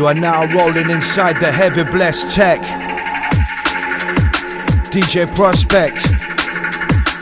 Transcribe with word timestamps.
You 0.00 0.06
are 0.06 0.14
now 0.14 0.46
rolling 0.46 0.88
inside 0.88 1.40
the 1.40 1.52
heavy 1.52 1.82
blessed 1.82 2.34
tech. 2.34 2.58
DJ 4.88 5.26
Prospect. 5.34 5.98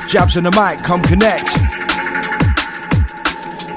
Jabz 0.07 0.37
on 0.37 0.45
the 0.45 0.53
mic, 0.53 0.85
come 0.85 1.03
connect. 1.03 1.43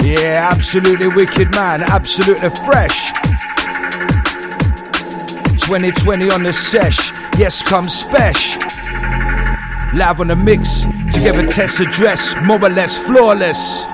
Yeah, 0.03 0.47
absolutely 0.51 1.07
wicked 1.07 1.49
man, 1.49 1.81
absolutely 1.81 2.51
fresh. 2.63 3.11
2020 5.65 6.29
on 6.29 6.43
the 6.43 6.53
sesh, 6.53 7.11
yes, 7.39 7.63
come 7.63 7.85
spesh. 7.85 8.55
Live 9.95 10.19
on 10.19 10.27
the 10.27 10.35
mix, 10.35 10.81
together 11.11 11.47
test 11.47 11.79
address, 11.79 12.35
more 12.43 12.63
or 12.63 12.69
less 12.69 12.99
flawless. 12.99 13.90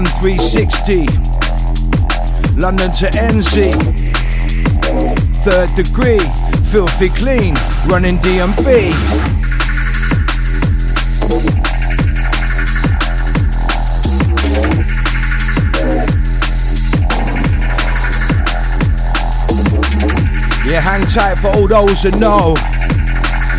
Bun 0.00 0.08
360, 0.22 1.04
London 2.58 2.90
to 2.92 3.06
NZ, 3.10 3.74
third 5.44 5.68
degree, 5.76 6.18
filthy 6.70 7.10
clean, 7.10 7.54
running 7.86 8.16
DnB. 8.16 8.94
Yeah, 20.64 20.80
hang 20.80 21.04
tight 21.08 21.34
for 21.40 21.48
all 21.48 21.68
those 21.68 22.04
that 22.04 22.16
know. 22.18 22.54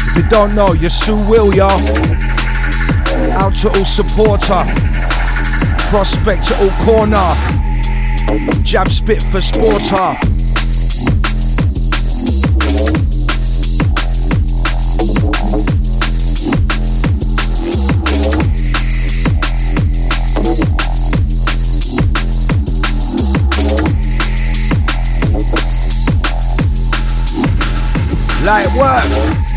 If 0.09 0.23
you 0.23 0.29
don't 0.31 0.55
know, 0.55 0.73
you 0.73 0.89
soon 0.89 1.27
will, 1.29 1.53
y'all. 1.53 1.79
Out 3.33 3.53
to 3.57 3.69
all 3.69 3.85
supporter. 3.85 4.80
Prospect 5.91 6.47
to 6.47 6.57
all 6.57 6.69
corner. 6.85 7.33
Jab 8.63 8.87
spit 8.87 9.21
for 9.23 9.39
sporter. 9.39 10.15
Light 28.45 28.73
work. 28.77 29.50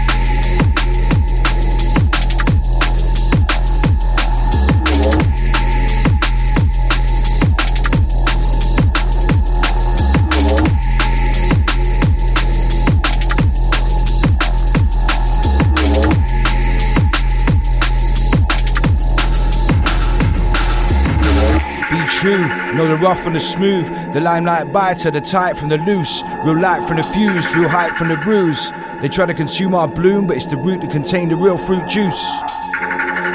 Know 22.74 22.88
the 22.88 22.96
rough 22.96 23.26
and 23.26 23.36
the 23.36 23.40
smooth, 23.40 23.88
the 24.12 24.20
limelight 24.20 24.72
biter, 24.72 25.10
the 25.10 25.20
tight 25.20 25.56
from 25.56 25.68
the 25.68 25.78
loose, 25.78 26.22
real 26.44 26.58
light 26.58 26.86
from 26.88 26.96
the 26.96 27.02
fuse, 27.04 27.54
real 27.54 27.68
hype 27.68 27.96
from 27.96 28.08
the 28.08 28.16
bruise. 28.16 28.72
They 29.00 29.08
try 29.08 29.26
to 29.26 29.34
consume 29.34 29.74
our 29.74 29.86
bloom, 29.86 30.26
but 30.26 30.36
it's 30.36 30.46
the 30.46 30.56
root 30.56 30.80
that 30.80 30.90
contain 30.90 31.28
the 31.28 31.36
real 31.36 31.56
fruit 31.56 31.86
juice. 31.86 32.24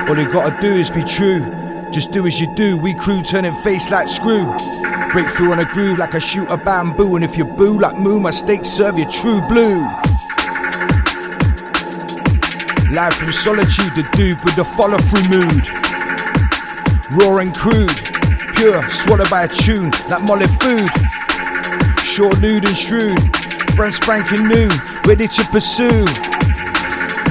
All 0.08 0.16
they 0.16 0.26
gotta 0.26 0.60
do 0.60 0.74
is 0.74 0.90
be 0.90 1.04
true. 1.04 1.40
Just 1.92 2.12
do 2.12 2.28
as 2.28 2.40
you 2.42 2.48
do. 2.56 2.78
We 2.78 2.94
crew 2.94 3.22
turning 3.22 3.56
face 3.56 3.90
like 3.90 4.08
screw. 4.08 4.46
Break 5.12 5.30
through 5.30 5.52
on 5.52 5.60
a 5.60 5.66
groove 5.66 5.98
like 5.98 6.14
a 6.14 6.20
shoot 6.20 6.48
of 6.50 6.64
bamboo. 6.64 7.16
And 7.16 7.24
if 7.24 7.38
you 7.38 7.46
boo 7.46 7.80
like 7.80 7.98
moo, 7.98 8.20
my 8.20 8.32
steak 8.32 8.66
serve 8.66 8.98
you 8.98 9.10
true 9.10 9.42
blue. 9.48 9.80
Live 12.92 13.14
from 13.14 13.32
solitude, 13.32 13.96
the 13.96 14.08
dude 14.14 14.44
with 14.44 14.56
the 14.56 14.66
follow 14.66 14.98
through 14.98 15.30
mood. 15.30 15.66
Roaring 17.22 17.52
crude, 17.54 17.90
swallowed 18.59 19.30
by 19.30 19.44
a 19.44 19.47
tune 19.47 19.90
like 20.09 20.22
molly 20.24 20.47
food. 20.59 20.90
Short, 22.03 22.42
nude, 22.42 22.66
and 22.66 22.78
shrewd, 22.78 23.18
brand 23.75 23.94
spanking 23.94 24.47
new, 24.47 24.70
ready 25.06 25.28
to 25.28 25.44
pursue. 25.46 26.03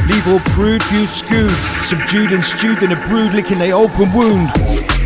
Leave 0.06 0.26
all 0.26 0.40
prude, 0.56 0.82
viewed, 0.84 1.08
skewed, 1.08 1.50
subdued 1.84 2.32
and 2.32 2.42
stewed 2.42 2.82
in 2.82 2.92
a 2.92 3.08
brood, 3.08 3.34
licking 3.34 3.60
a 3.60 3.72
open 3.72 4.08
wound. 4.14 4.97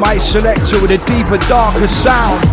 My 0.00 0.18
selector 0.18 0.80
with 0.82 0.90
a 0.90 0.98
deeper, 1.06 1.38
darker 1.48 1.88
sound. 1.88 2.44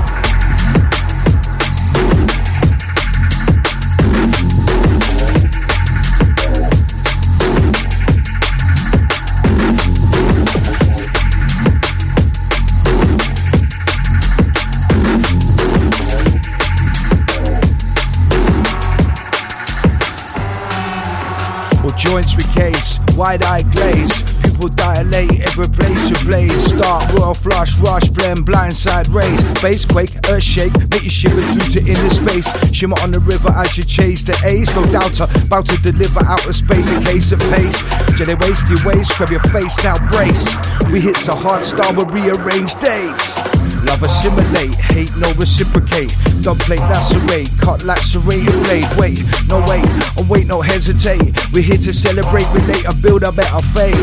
Or 21.83 21.91
joints 21.97 22.35
with 22.35 22.53
case, 22.55 22.99
wide 23.15 23.43
eye 23.43 23.63
glaze. 23.63 24.30
Dilate, 24.69 25.41
every 25.41 25.67
place 25.67 26.09
you 26.09 26.17
blaze. 26.27 26.75
Start 26.75 27.03
royal 27.13 27.33
flush, 27.33 27.77
rush, 27.79 28.09
blend, 28.09 28.45
blindside 28.45 29.13
raise. 29.13 29.41
Bass 29.61 29.85
quake, 29.85 30.11
earth 30.29 30.43
shake, 30.43 30.73
make 30.91 31.03
you 31.03 31.09
shiver 31.09 31.41
through 31.41 31.71
to 31.73 31.79
inner 31.85 32.09
space. 32.09 32.49
Shimmer 32.71 32.97
on 33.01 33.11
the 33.11 33.19
river 33.21 33.49
as 33.55 33.77
you 33.77 33.83
chase 33.83 34.23
the 34.23 34.37
ace. 34.45 34.73
No 34.75 34.85
doubter, 34.91 35.25
about 35.45 35.69
uh, 35.69 35.75
to 35.75 35.91
deliver 35.91 36.21
outer 36.25 36.53
space 36.53 36.91
in 36.91 37.03
case 37.03 37.31
of 37.31 37.39
pace. 37.53 37.81
They 38.21 38.35
waste 38.35 38.69
your 38.69 38.77
waist, 38.85 39.11
scrub 39.11 39.31
your 39.31 39.43
face, 39.49 39.75
now 39.83 39.97
brace. 40.11 40.45
We 40.91 41.01
hit 41.01 41.17
so 41.17 41.35
hard, 41.35 41.65
star 41.65 41.91
with 41.93 42.13
rearrange 42.13 42.75
dates. 42.75 43.35
Love 43.83 44.03
assimilate, 44.03 44.75
hate 44.75 45.11
no 45.17 45.27
reciprocate. 45.41 46.13
Dub 46.41 46.59
plate 46.59 46.85
lacerate, 46.85 47.49
cut 47.59 47.83
lacerated 47.83 48.53
blade. 48.63 48.85
Wait, 48.97 49.19
no 49.49 49.57
wait, 49.67 49.85
and 50.17 50.29
wait, 50.29 50.47
no 50.47 50.61
hesitate. 50.61 51.33
We're 51.51 51.63
here 51.63 51.81
to 51.81 51.93
celebrate, 51.93 52.45
relate, 52.53 52.85
and 52.85 53.01
build 53.01 53.23
a 53.23 53.31
better 53.31 53.59
fate. 53.73 53.97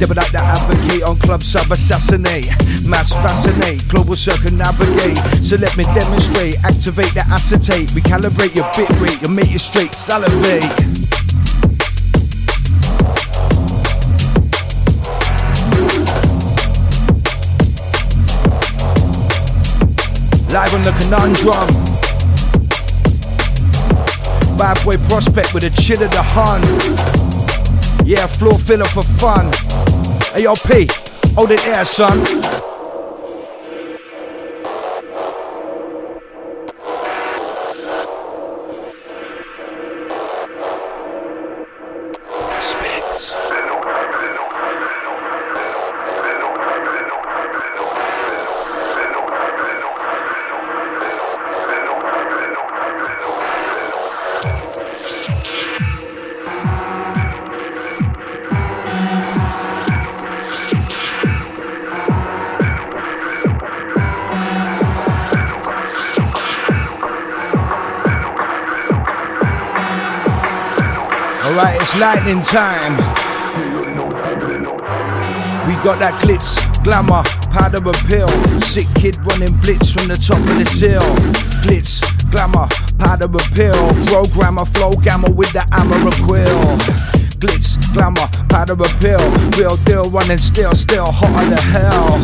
Would 0.00 0.18
like 0.18 0.32
to 0.32 0.44
advocate 0.44 1.02
on 1.02 1.18
club 1.18 1.42
sub 1.42 1.72
assassinate, 1.72 2.46
mass 2.84 3.14
fascinate, 3.14 3.88
global 3.88 4.14
circumnavigate. 4.14 5.16
So 5.42 5.56
let 5.56 5.74
me 5.78 5.84
demonstrate, 5.84 6.62
activate 6.62 7.14
the 7.14 7.24
acetate, 7.26 7.88
recalibrate 7.88 8.54
your 8.54 8.70
bit 8.76 8.90
rate, 9.00 9.22
and 9.22 9.34
make 9.34 9.50
you 9.50 9.58
straight 9.58 9.94
salivate. 9.94 10.62
Live 20.52 20.74
on 20.74 20.82
the 20.82 20.92
conundrum. 21.00 21.68
Bad 24.58 24.84
boy 24.84 24.96
prospect 25.08 25.54
with 25.54 25.64
a 25.64 25.70
chill 25.70 26.02
of 26.02 26.10
the 26.10 26.22
hun. 26.22 27.43
Yeah, 28.06 28.26
floor 28.26 28.58
filler 28.58 28.84
for 28.84 29.02
fun. 29.02 29.50
Hey, 30.34 30.44
P, 30.68 30.86
hold 31.34 31.50
it 31.52 31.60
there, 31.60 31.84
son. 31.86 32.43
It's 71.84 71.94
lightning 71.96 72.40
time. 72.40 72.96
We 75.68 75.74
got 75.84 75.98
that 76.00 76.16
glitz, 76.24 76.56
glamour, 76.82 77.22
powder 77.52 77.80
pill. 78.08 78.28
Sick 78.60 78.86
kid 78.96 79.16
running 79.28 79.52
blitz 79.60 79.92
from 79.92 80.08
the 80.08 80.16
top 80.16 80.40
of 80.40 80.56
the 80.56 80.64
hill. 80.80 81.04
Glitz, 81.60 82.00
glamour, 82.30 82.68
powder 82.96 83.28
and 83.28 83.48
pill. 83.52 83.76
Programmer, 84.08 84.64
flow 84.64 84.92
gamma 84.92 85.30
with 85.30 85.52
the 85.52 85.60
hammer 85.72 86.00
and 86.00 86.14
quill. 86.24 86.64
Glitz, 87.36 87.76
glamour, 87.92 88.28
powder 88.48 88.76
pill. 89.00 89.20
Real 89.60 89.76
deal 89.84 90.08
running 90.08 90.38
still, 90.38 90.72
still 90.72 91.12
hotter 91.12 91.50
than 91.52 91.64
hell. 91.68 92.16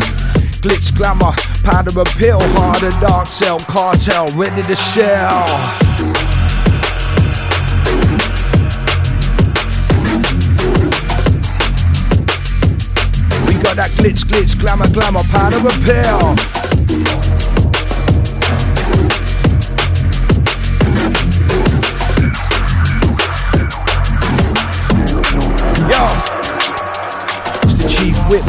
Glitz, 0.65 0.89
glamour, 0.97 1.37
powder 1.65 1.93
pill. 2.17 2.41
Harder 2.57 2.97
dark 3.01 3.27
cell, 3.27 3.59
cartel, 3.59 4.27
ready 4.33 4.62
to 4.62 4.77
shell. 4.77 6.10
Glitch, 14.00 14.25
glitz, 14.25 14.58
glamour, 14.58 14.88
glamour, 14.88 15.23
powder 15.25 15.58
repair. 15.58 16.17
Yo, 25.85 26.02
it's 27.62 27.76
the 27.76 27.88
chief 27.88 28.17
whip. 28.29 28.44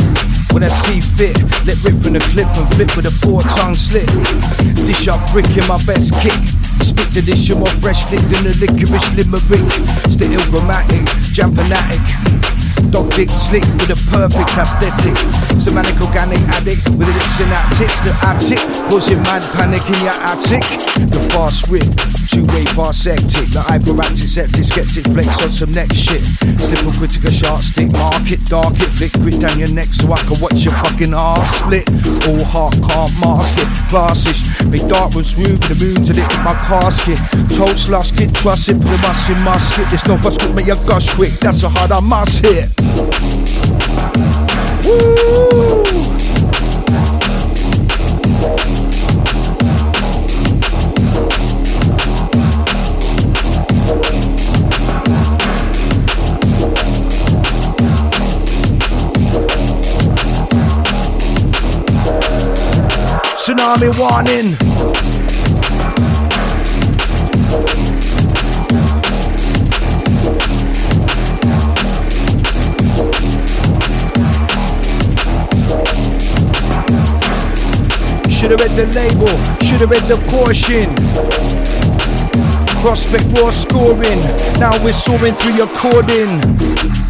When 0.53 0.63
I 0.63 0.69
see 0.83 1.01
fit, 1.01 1.36
let 1.65 1.83
rip 1.83 2.01
from 2.01 2.13
the 2.13 2.24
clip 2.31 2.48
and 2.56 2.68
flip 2.75 2.95
with 2.95 3.06
a 3.07 3.12
four 3.19 3.42
tongue 3.42 3.75
slit. 3.75 4.07
Dish 4.88 5.09
up 5.09 5.19
brick 5.31 5.50
in 5.57 5.68
my 5.68 5.83
best 5.83 6.13
kick. 6.21 6.39
Spit 6.80 7.12
the 7.13 7.21
dish, 7.25 7.50
you're 7.50 7.57
more 7.57 7.68
fresh 7.83 8.09
lit 8.09 8.21
than 8.31 8.48
a 8.48 8.53
licorice 8.56 9.12
limerick. 9.15 9.68
Still 10.07 10.39
grammatic, 10.50 11.03
jam 11.33 11.53
fanatic. 11.53 12.50
Dog 12.89 13.12
dick 13.13 13.30
slick 13.30 13.63
with 13.78 13.94
a 13.94 14.00
perfect 14.10 14.50
aesthetic. 14.57 15.16
Semantic 15.62 16.01
organic 16.01 16.42
addict 16.57 16.89
with 16.98 17.07
a 17.07 17.13
lips 17.13 17.39
and 17.39 17.54
tits. 17.78 18.01
The 18.01 18.13
attic 18.25 18.60
causing 18.89 19.22
mad 19.24 19.44
panic 19.54 19.86
in 19.86 20.01
your 20.01 20.18
attic. 20.25 20.66
The 21.12 21.22
fast 21.30 21.69
whip, 21.69 21.86
two 22.31 22.48
way 22.56 22.63
fast 22.72 23.04
hectic. 23.04 23.51
The 23.51 23.60
hyperactive 23.60 24.31
septic 24.31 24.63
skeptic 24.63 25.04
flex 25.12 25.28
on 25.44 25.51
some 25.51 25.72
next 25.75 26.00
shit. 26.00 26.24
Slip 26.63 26.88
a 26.88 26.92
critical 26.95 27.31
sharp 27.31 27.62
stick, 27.62 27.92
mark 27.92 28.31
it, 28.31 28.39
dark 28.48 28.80
it, 28.80 28.92
grit 29.19 29.39
down 29.39 29.60
your 29.60 29.72
neck 29.72 29.92
so 29.92 30.07
I 30.07 30.18
can 30.24 30.39
watch 30.39 30.63
your 30.63 30.74
fucking 30.80 31.13
ass 31.13 31.60
split. 31.60 31.83
All 32.31 32.44
heart 32.48 32.80
can't 32.80 33.12
mask 33.19 33.60
it, 33.60 33.68
classish. 33.92 34.39
Make 34.72 34.88
dark 34.88 35.12
room 35.13 35.60
for 35.60 35.75
the 35.75 35.78
moon 35.83 36.00
to 36.07 36.13
lit 36.16 36.31
my 36.48 36.56
casket. 36.63 37.19
Told 37.51 37.78
slush, 37.78 38.16
get 38.16 38.34
trust 38.34 38.69
it, 38.69 38.80
put 38.80 38.95
a 38.95 38.98
mus 39.04 39.27
in 39.27 39.39
musket. 39.44 39.86
There's 39.92 40.07
no 40.07 40.16
bus 40.16 40.38
quick, 40.39 40.56
make 40.56 40.68
your 40.68 40.80
gush 40.88 41.13
quick. 41.13 41.34
That's 41.44 41.62
how 41.62 41.69
hard 41.69 41.92
I 41.92 42.00
must 42.00 42.45
hit. 42.45 42.72
Tsunami 63.62 63.90
warning. 64.00 64.58
Should've 78.31 78.60
read 78.60 78.72
the 78.72 78.88
label, 78.96 79.28
should've 79.62 79.92
read 79.92 80.06
the 80.06 80.18
caution. 80.31 80.90
Prospect 82.81 83.25
raw 83.40 83.52
scoring, 83.52 84.22
now 84.60 84.84
we're 84.84 84.92
soaring 84.92 85.36
through 85.36 85.54
your 85.54 85.68
cording. 85.68 87.00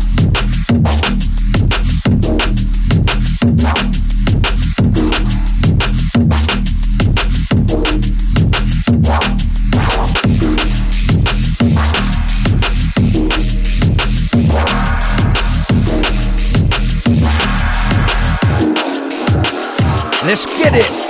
Get 20.72 20.86
it. 20.86 21.02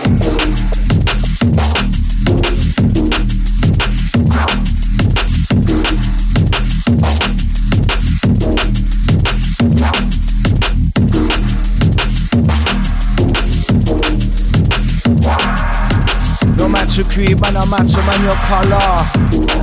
No 16.58 16.68
matter 16.68 17.04
creed, 17.04 17.40
man, 17.40 17.54
no 17.54 17.66
matter 17.68 18.02
man 18.02 18.24
your 18.24 18.36
color. 18.48 19.61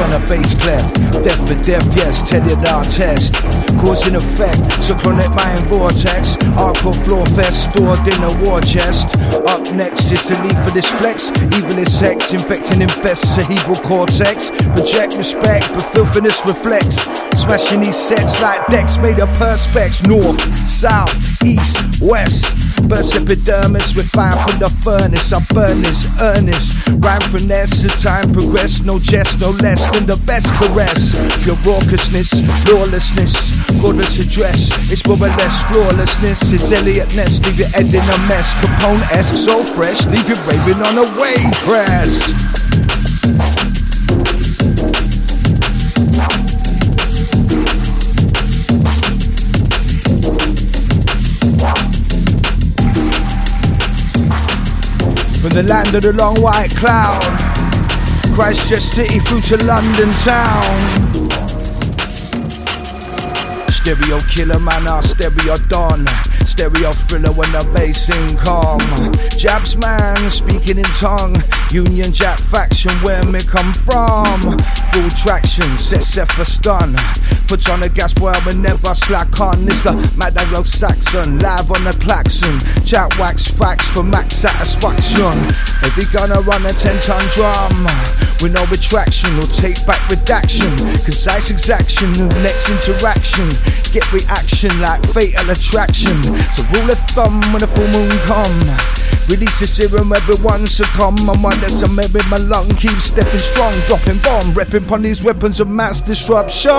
On 0.00 0.12
a 0.12 0.26
bass 0.26 0.54
clef. 0.54 0.82
Death 1.22 1.48
for 1.48 1.54
death, 1.62 1.86
yes, 1.96 2.28
Teddy 2.28 2.54
our 2.68 2.82
test. 2.84 3.34
Cause 3.78 4.06
and 4.06 4.16
effect, 4.16 4.72
so 4.82 4.96
cyclonic 4.96 5.30
mind 5.34 5.60
vortex. 5.68 6.36
Hardcore 6.56 6.96
floor 7.04 7.26
fest, 7.36 7.70
stored 7.70 8.00
in 8.06 8.22
a 8.22 8.32
war 8.44 8.60
chest. 8.60 9.16
Up 9.46 9.62
next 9.74 10.10
is 10.10 10.22
the 10.26 10.40
lead 10.42 10.56
for 10.64 10.72
this 10.72 10.88
flex. 10.98 11.30
Evil 11.56 11.78
is 11.78 11.92
sex, 11.92 12.32
infecting 12.32 12.82
infests 12.82 13.34
cerebral 13.34 13.76
cortex. 13.76 14.50
Project 14.74 15.16
respect, 15.16 15.68
but 15.70 15.84
filthiness 15.94 16.40
reflects. 16.46 17.02
Smashing 17.40 17.80
these 17.80 17.96
sets 17.96 18.40
like 18.40 18.66
decks 18.68 18.96
made 18.98 19.20
of 19.20 19.28
perspex. 19.40 20.06
North, 20.08 20.40
south, 20.66 21.14
east, 21.44 22.00
west. 22.00 22.63
Burst 22.88 23.16
epidermis 23.16 23.94
with 23.94 24.08
fire 24.10 24.36
from 24.46 24.58
the 24.58 24.70
furnace. 24.82 25.32
I 25.32 25.40
burn 25.52 25.80
this, 25.80 26.06
earnest. 26.20 26.76
Rhyme 27.00 27.20
finesse 27.32 27.84
as 27.84 28.02
time 28.02 28.32
progress. 28.32 28.82
No 28.82 28.98
jest, 28.98 29.40
no 29.40 29.50
less 29.50 29.80
than 29.92 30.06
the 30.06 30.16
best 30.26 30.52
caress. 30.54 31.14
Your 31.46 31.56
raucousness, 31.64 32.30
lawlessness. 32.68 33.56
Godless 33.80 34.18
address. 34.20 34.70
It's 34.92 35.06
more 35.06 35.16
or 35.16 35.32
less 35.32 35.56
flawlessness. 35.68 36.52
It's 36.52 36.70
Eliot 36.70 37.14
Ness. 37.16 37.40
Leave 37.44 37.58
your 37.58 37.68
head 37.68 37.86
in 37.86 38.04
a 38.04 38.18
mess. 38.28 38.52
Capone 38.60 39.02
esque, 39.12 39.36
so 39.36 39.62
fresh. 39.62 40.04
Leave 40.06 40.28
you 40.28 40.36
raving 40.44 40.82
on 40.82 40.98
a 40.98 41.06
wave 41.20 41.52
press. 41.64 42.63
The 55.54 55.62
land 55.62 55.94
of 55.94 56.02
the 56.02 56.12
long 56.12 56.34
white 56.42 56.74
cloud, 56.74 57.22
Christchurch 58.34 58.82
City 58.82 59.20
through 59.20 59.40
to 59.42 59.64
London 59.64 60.10
town. 60.26 60.64
Stereo 63.70 64.18
killer 64.22 64.58
man, 64.58 64.88
our 64.88 65.00
stereo 65.00 65.56
don. 65.68 66.06
Stereo 66.44 66.90
thriller 67.06 67.30
when 67.30 67.52
the 67.52 67.62
bass 67.72 68.08
in 68.08 68.36
calm. 68.36 68.80
Jabz 69.38 69.80
man 69.80 70.28
speaking 70.28 70.78
in 70.78 70.90
tongue. 70.98 71.36
Union 71.70 72.12
Jack 72.12 72.40
faction 72.40 72.90
where 73.06 73.22
me 73.22 73.38
come 73.38 73.72
from. 73.74 74.40
Full 74.90 75.10
traction, 75.22 75.78
set 75.78 76.02
set 76.02 76.32
for 76.32 76.44
stun. 76.44 76.96
Put 77.46 77.68
on 77.68 77.80
the 77.80 77.88
gas 77.88 78.12
boy, 78.12 78.32
we 78.46 78.54
never 78.54 78.94
slack 78.94 79.40
on. 79.40 79.68
It's 79.68 79.84
Mad 80.16 80.36
Anglo 80.36 80.62
Saxon, 80.62 81.38
live 81.38 81.70
on 81.70 81.84
the 81.84 81.96
klaxon. 82.00 82.58
Chat 82.84 83.16
wax 83.18 83.48
facts 83.48 83.86
for 83.88 84.02
max 84.02 84.34
satisfaction. 84.34 85.36
If 85.84 85.96
we 85.96 86.04
gonna 86.06 86.40
run 86.40 86.64
a 86.64 86.72
10 86.72 87.00
ton 87.02 87.22
drum, 87.34 87.86
with 88.40 88.52
no 88.52 88.64
retraction 88.66 89.30
or 89.38 89.46
take 89.48 89.78
back 89.86 90.00
redaction. 90.10 90.68
Concise 91.04 91.50
exaction 91.50 92.10
of 92.20 92.28
next 92.42 92.68
interaction. 92.68 93.48
Get 93.92 94.04
reaction 94.12 94.72
like 94.80 95.04
fatal 95.12 95.48
attraction. 95.50 96.22
So 96.56 96.62
rule 96.74 96.90
of 96.90 96.98
thumb 97.16 97.40
when 97.52 97.60
the 97.60 97.68
full 97.68 97.88
moon 97.88 98.10
come. 98.26 99.03
Release 99.28 99.58
the 99.58 99.66
serum, 99.66 100.12
everyone 100.12 100.66
succumb. 100.66 101.16
I'm 101.30 101.42
one 101.42 101.58
that's 101.58 101.82
a 101.82 101.88
maybe 101.88 102.20
my 102.30 102.36
lung 102.36 102.68
keeps 102.76 103.04
stepping 103.06 103.40
strong, 103.40 103.72
dropping 103.86 104.18
bomb, 104.18 104.52
repping 104.52 104.86
upon 104.86 105.02
these 105.02 105.22
weapons 105.22 105.60
of 105.60 105.68
mass 105.68 106.02
disruption. 106.02 106.70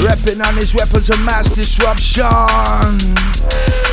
Repping 0.00 0.44
on 0.46 0.56
his 0.56 0.74
weapons 0.74 1.10
of 1.10 1.20
mass 1.20 1.50
disruption. 1.50 2.24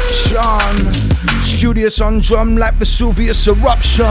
Sean, 0.10 1.07
studious 1.42 2.00
on 2.02 2.20
drum 2.20 2.58
like 2.58 2.76
Vesuvius 2.76 3.48
eruption. 3.48 4.06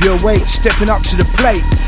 Pure 0.00 0.22
weight 0.24 0.46
stepping 0.46 0.88
up 0.88 1.02
to 1.02 1.16
the 1.16 1.24
plate. 1.36 1.85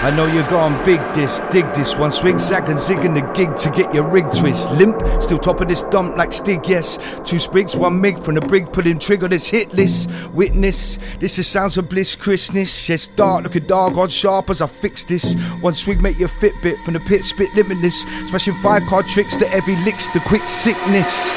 I 0.00 0.12
know 0.12 0.26
you're 0.26 0.48
going 0.48 0.72
big 0.84 1.00
this, 1.12 1.40
dig 1.50 1.64
this 1.74 1.96
one. 1.96 2.12
Swig, 2.12 2.38
zag 2.38 2.68
and 2.68 2.78
zig 2.78 3.04
in 3.04 3.14
the 3.14 3.20
gig 3.34 3.56
to 3.56 3.70
get 3.70 3.92
your 3.92 4.08
rig 4.08 4.24
twist. 4.32 4.70
Limp, 4.70 5.02
still 5.20 5.38
top 5.38 5.60
of 5.60 5.66
this 5.66 5.82
dump 5.84 6.16
like 6.16 6.32
Stig, 6.32 6.68
yes. 6.68 6.98
Two 7.24 7.40
sprigs, 7.40 7.74
one 7.74 8.00
mig 8.00 8.22
from 8.22 8.36
the 8.36 8.40
brig, 8.40 8.72
pulling 8.72 9.00
trigger 9.00 9.26
this 9.26 9.48
hit 9.48 9.72
list. 9.74 10.08
Witness, 10.32 11.00
this 11.18 11.36
is 11.38 11.48
sounds 11.48 11.76
of 11.76 11.88
bliss, 11.88 12.14
Christmas. 12.14 12.88
Yes, 12.88 13.08
dark, 13.08 13.42
look 13.42 13.56
at 13.56 13.66
dog 13.66 13.98
on 13.98 14.08
sharp 14.08 14.50
as 14.50 14.62
I 14.62 14.68
fix 14.68 15.02
this. 15.02 15.34
One 15.60 15.74
swig 15.74 16.00
make 16.00 16.18
your 16.20 16.28
Fitbit 16.28 16.82
from 16.84 16.94
the 16.94 17.00
pit, 17.00 17.24
spit 17.24 17.52
limitless. 17.56 18.02
Smashing 18.28 18.54
five 18.62 18.84
card 18.88 19.08
tricks 19.08 19.36
to 19.38 19.50
every 19.50 19.74
licks, 19.84 20.06
the 20.08 20.20
quick 20.20 20.48
sickness. 20.48 21.34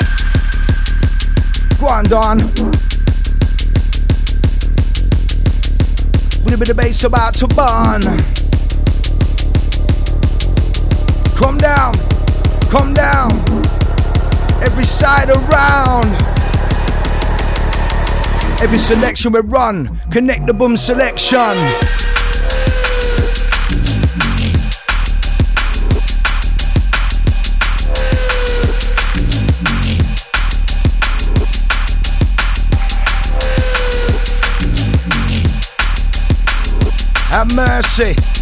Go 1.80 1.88
on. 1.88 2.38
With 6.44 6.54
a 6.54 6.58
bit 6.60 6.70
of 6.70 6.78
bass 6.78 7.04
about 7.04 7.34
to 7.36 7.48
burn. 7.48 8.41
Come 11.42 11.58
down, 11.58 11.94
come 12.70 12.94
down, 12.94 13.32
every 14.62 14.84
side 14.84 15.32
around. 15.32 16.06
Every 18.62 18.78
selection 18.78 19.32
we 19.32 19.40
run, 19.40 20.00
connect 20.12 20.46
the 20.46 20.54
boom 20.54 20.78
selection. 20.78 21.40
Have 37.30 37.56
mercy. 37.56 38.41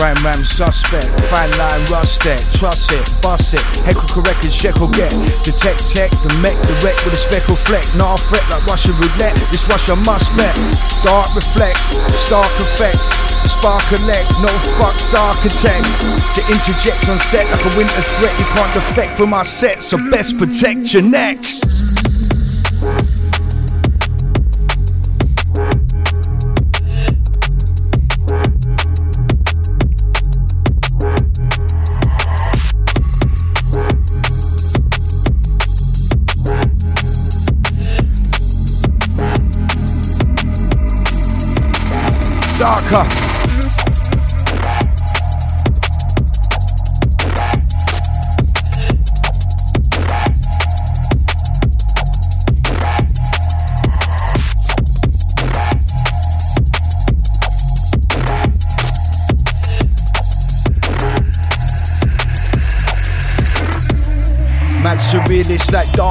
Crime 0.00 0.24
ram 0.24 0.42
suspect, 0.42 1.12
fine 1.28 1.52
line 1.60 1.84
rusted, 1.92 2.40
trust 2.56 2.90
it, 2.90 3.04
bust 3.20 3.52
it, 3.52 3.60
heckle 3.84 4.08
correct 4.08 4.42
and 4.42 4.50
sheckle 4.50 4.88
get, 4.96 5.12
detect 5.44 5.92
tech, 5.92 6.10
the 6.24 6.32
mech, 6.40 6.56
the 6.62 6.72
wreck 6.80 6.96
with 7.04 7.12
a 7.12 7.20
speckle 7.20 7.54
fleck, 7.68 7.84
not 7.96 8.18
a 8.18 8.22
threat 8.24 8.40
like 8.48 8.64
Russian 8.64 8.96
roulette, 8.96 9.36
this 9.52 9.62
Russia 9.68 9.94
must 9.96 10.34
bet, 10.38 10.56
dark 11.04 11.28
reflect, 11.34 11.76
stark 12.16 12.48
effect, 12.64 12.96
spark 13.44 13.84
elect, 13.92 14.32
no 14.40 14.48
fucks 14.80 15.12
architect, 15.12 15.84
to 16.32 16.40
interject 16.48 17.06
on 17.10 17.18
set 17.18 17.44
like 17.52 17.60
a 17.60 17.76
winter 17.76 18.00
threat, 18.16 18.32
you 18.40 18.46
can't 18.56 18.72
defect 18.72 19.18
from 19.18 19.34
our 19.34 19.44
set, 19.44 19.82
so 19.82 19.98
best 20.08 20.38
protect 20.38 20.94
your 20.94 21.02
neck. 21.02 21.44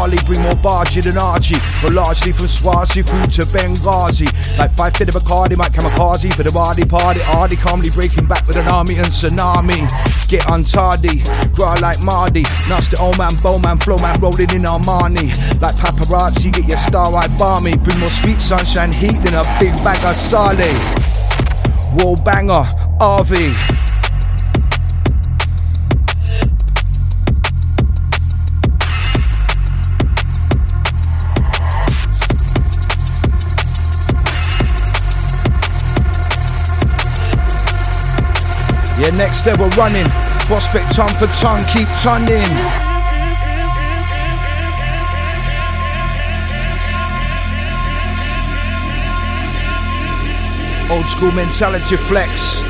Surrealist 0.09 0.25
bring 0.25 0.41
more 0.41 0.57
bargy 0.63 1.03
than 1.03 1.17
Archie. 1.17 1.59
But 1.81 1.93
largely 1.93 2.31
from 2.31 2.47
Swazi 2.47 3.01
through 3.01 3.25
to 3.37 3.41
Benghazi. 3.53 4.27
Like 4.57 4.71
five 4.73 4.95
fit 4.95 5.09
of 5.09 5.15
Bacardi, 5.15 5.57
Mike 5.57 5.71
Kamikaze 5.71 6.33
for 6.33 6.43
the 6.43 6.51
party 6.51 6.85
party. 6.85 7.21
Ardy 7.35 7.55
calmly 7.55 7.89
breaking 7.89 8.27
back 8.27 8.45
with 8.47 8.57
an 8.57 8.67
army 8.67 8.95
and 8.95 9.07
tsunami. 9.07 9.87
Get 10.29 10.43
untardy, 10.49 11.23
grow 11.55 11.73
like 11.81 12.01
Mardy. 12.03 12.43
Nasty 12.67 12.97
old 12.97 13.17
man, 13.17 13.33
bowman, 13.43 13.77
flow 13.79 13.97
man, 13.97 14.19
rolling 14.21 14.49
in 14.51 14.63
Armani. 14.63 15.29
Like 15.61 15.75
paparazzi, 15.75 16.51
get 16.51 16.67
your 16.67 16.77
star-eyed 16.77 17.37
barmy. 17.37 17.77
Bring 17.77 17.99
more 17.99 18.09
sweet 18.09 18.39
sunshine 18.39 18.91
heat 18.91 19.17
than 19.21 19.35
a 19.35 19.43
big 19.59 19.73
bag 19.83 20.01
of 20.05 20.15
Sally. 20.15 20.73
Wall 21.97 22.15
banger, 22.23 22.65
RV. 22.99 23.88
Yeah, 38.99 39.11
next 39.11 39.45
level 39.45 39.69
running. 39.79 40.05
Prospect 40.47 40.91
ton 40.91 41.07
for 41.15 41.27
ton, 41.39 41.63
keep 41.71 41.87
tunning. 42.03 42.43
Old 50.91 51.07
school 51.07 51.31
mentality 51.31 51.95
flex. 51.95 52.68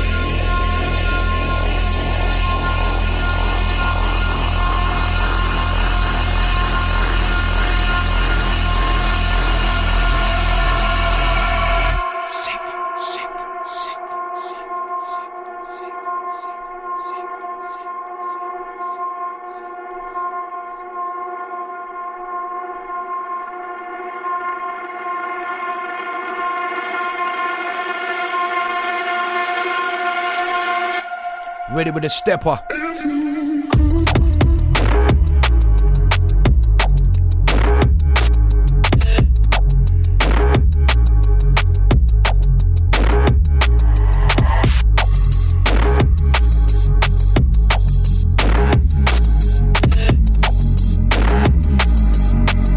With 31.92 32.04
a 32.04 32.08
stepper. 32.08 32.60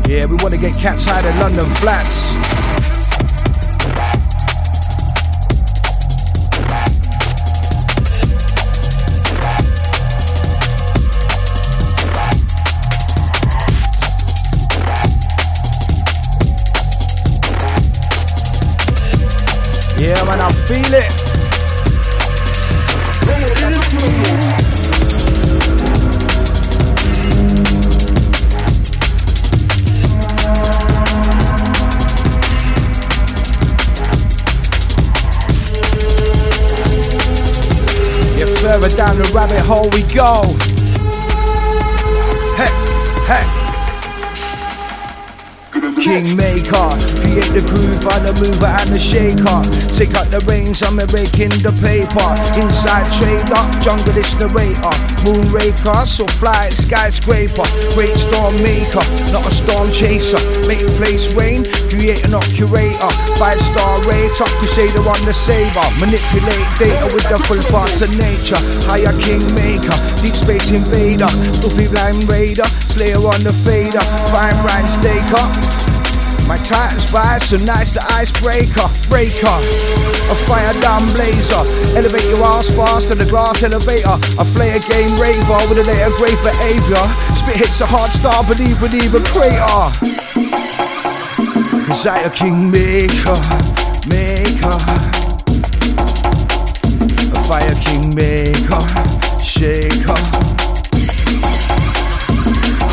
Yeah, 0.10 0.25
we 0.25 0.38
wanna 0.38 0.58
get 0.58 0.74
cats 0.75 1.05
high 1.05 1.20
in 1.29 1.39
London 1.39 1.65
flats. 1.75 2.62
Yeah, 20.03 20.22
man, 20.25 20.41
I 20.41 20.51
feel 20.67 20.93
it. 20.93 21.10
Yeah, 38.38 38.45
further 38.57 38.89
down 38.89 39.17
the 39.17 39.31
rabbit 39.33 39.62
hole 39.62 39.89
we 39.93 40.03
go. 40.13 40.43
Hey, 42.57 43.55
hey. 43.55 43.62
Kingmaker, 46.03 46.91
create 47.24 47.48
the 47.55 47.63
groove, 47.63 48.03
I'm 48.12 48.27
the 48.27 48.36
mover 48.36 48.67
and 48.67 48.91
the 48.91 49.00
shaker. 49.00 49.63
Take 49.95 50.19
out 50.19 50.27
the 50.27 50.43
reins, 50.43 50.83
I'm 50.83 51.00
making 51.00 51.55
the 51.63 51.72
paper. 51.79 52.27
Inside 52.60 53.07
trader, 53.15 53.63
jungle 53.79 54.12
is 54.19 54.36
narrator. 54.36 54.91
Moonraker, 55.24 56.03
so 56.03 56.27
fly 56.43 56.75
skyscraper. 56.75 57.63
Great 57.95 58.19
storm 58.19 58.51
maker, 58.60 59.00
not 59.31 59.48
a 59.48 59.53
storm 59.55 59.88
chaser. 59.95 60.43
Make 60.67 60.83
place 61.00 61.31
rain, 61.39 61.63
create 61.88 62.27
an 62.27 62.36
curator. 62.51 63.12
Five 63.39 63.63
star 63.63 63.95
rater, 64.03 64.43
crusader 64.60 65.07
on 65.07 65.24
the 65.24 65.31
saber. 65.31 65.88
Manipulate 66.03 66.67
data 66.83 67.07
with 67.15 67.24
the 67.31 67.39
full 67.48 67.63
force 67.72 68.03
of 68.03 68.12
nature. 68.19 68.60
Higher 68.91 69.15
kingmaker, 69.24 69.95
deep 70.19 70.36
space 70.36 70.67
invader. 70.67 71.31
Goofy 71.63 71.88
blind 71.88 72.27
raider, 72.27 72.67
slayer 72.91 73.24
on 73.24 73.39
the 73.39 73.55
fader. 73.63 74.03
Fine 74.36 74.60
rhyme 74.67 74.89
staker. 75.00 75.93
My 76.48 76.58
titans 76.58 77.12
rise, 77.14 77.48
so 77.50 77.58
nice 77.58 77.94
the 77.94 78.04
icebreaker, 78.12 78.88
breaker. 79.08 79.58
A 80.32 80.36
fire 80.44 80.74
down 80.82 81.12
blazer, 81.14 81.64
elevate 81.96 82.26
your 82.26 82.44
ass 82.44 82.70
fast 82.72 83.10
to 83.10 83.16
the 83.16 83.26
glass 83.26 83.64
elevator. 83.64 84.20
I 84.38 84.44
play 84.54 84.72
a 84.72 84.80
game 84.80 85.16
raver 85.20 85.60
with 85.70 85.80
a 85.80 85.86
later 85.88 86.12
great 86.18 86.40
behavior. 86.44 87.04
Spit 87.36 87.58
hits 87.58 87.80
a 87.82 87.86
hard 87.88 88.12
star, 88.12 88.44
believe 88.44 88.82
with 88.82 88.94
even 88.94 89.24
crater. 89.24 89.88
Cause 91.88 92.08
I 92.08 92.24
a 92.24 92.30
kingmaker, 92.30 93.40
maker. 94.08 94.76
A 97.32 97.40
fire 97.48 97.76
kingmaker, 97.80 98.84
shaker. 99.40 100.20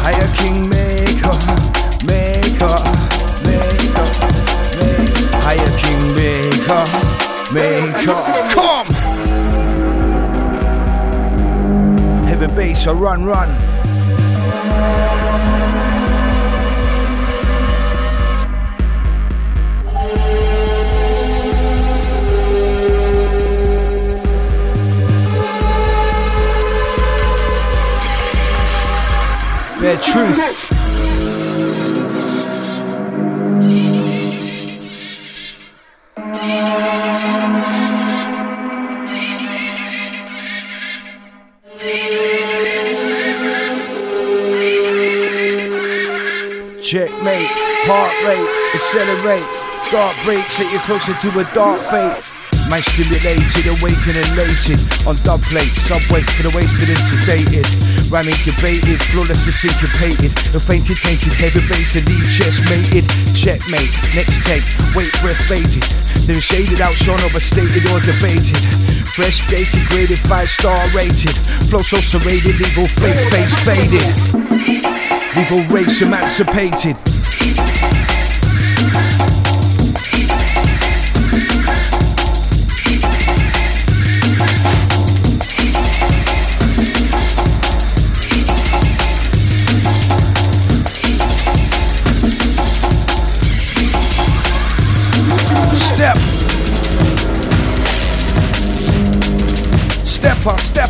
I 0.03 0.13
a 0.17 0.29
kingmaker, 0.37 0.71
maker, 0.71 1.70
maker. 7.53 8.49
Come! 8.51 8.87
Heavy 12.27 12.47
bass, 12.55 12.87
a 12.87 12.95
run, 12.95 13.25
run. 13.25 13.49
Bare 29.81 29.97
truth. 29.97 30.70
Checkmate, 47.21 47.53
heart 47.85 48.17
rate, 48.25 48.49
accelerate. 48.73 49.45
Dark 49.93 50.17
break, 50.25 50.41
take 50.57 50.73
you 50.73 50.81
closer 50.89 51.13
to 51.21 51.29
a 51.37 51.45
dark 51.53 51.77
fate. 51.93 52.17
Man 52.73 52.81
stimulated, 52.81 53.77
awakened, 53.77 54.17
and 54.17 54.25
elated. 54.33 54.81
On 55.05 55.13
dub 55.21 55.45
plate, 55.53 55.69
subway 55.85 56.25
for 56.33 56.49
the 56.49 56.53
wasted 56.57 56.89
and 56.89 56.97
sedated. 57.13 57.69
Ram 58.09 58.25
incubated, 58.25 59.05
flawless 59.13 59.45
and 59.45 59.53
syncopated. 59.53 60.33
The 60.57 60.65
fainted, 60.65 60.97
tainted, 60.97 61.37
heavy 61.37 61.61
bass 61.69 61.93
and 61.93 62.09
deep 62.09 62.25
chest 62.25 62.65
mated. 62.73 63.05
Checkmate, 63.37 63.93
next 64.17 64.41
take, 64.49 64.65
wait, 64.97 65.13
breath 65.21 65.45
baited 65.45 65.85
Then 66.25 66.41
shaded, 66.41 66.81
outshone, 66.81 67.21
overstated 67.21 67.85
or 67.93 68.01
debated. 68.01 68.65
Fresh 69.13 69.45
dated, 69.53 69.85
graded, 69.93 70.25
five 70.25 70.49
star 70.49 70.89
rated. 70.97 71.37
Flow 71.69 71.85
so 71.85 72.01
serrated, 72.01 72.57
legal 72.57 72.89
fake 72.97 73.21
face 73.29 73.53
faded. 73.61 74.09
Leave 75.37 75.53
all 75.53 75.69
race 75.69 76.01
emancipated 76.01 76.97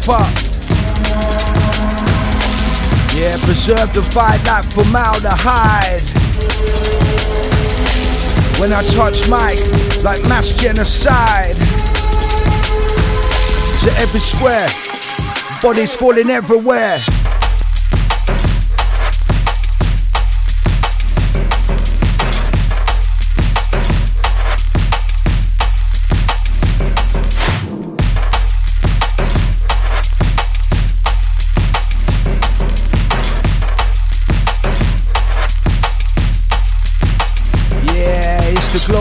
Up. 0.08 0.26
Yeah, 3.14 3.36
preserve 3.44 3.92
the 3.92 4.02
fight 4.10 4.44
like 4.46 4.64
formaldehyde. 4.72 6.00
When 8.58 8.72
I 8.72 8.82
touch 8.94 9.28
mic, 9.28 9.60
like 10.02 10.22
mass 10.28 10.52
genocide. 10.52 11.54
To 13.84 14.00
every 14.00 14.20
square, 14.20 14.68
bodies 15.62 15.94
falling 15.94 16.30
everywhere. 16.30 16.98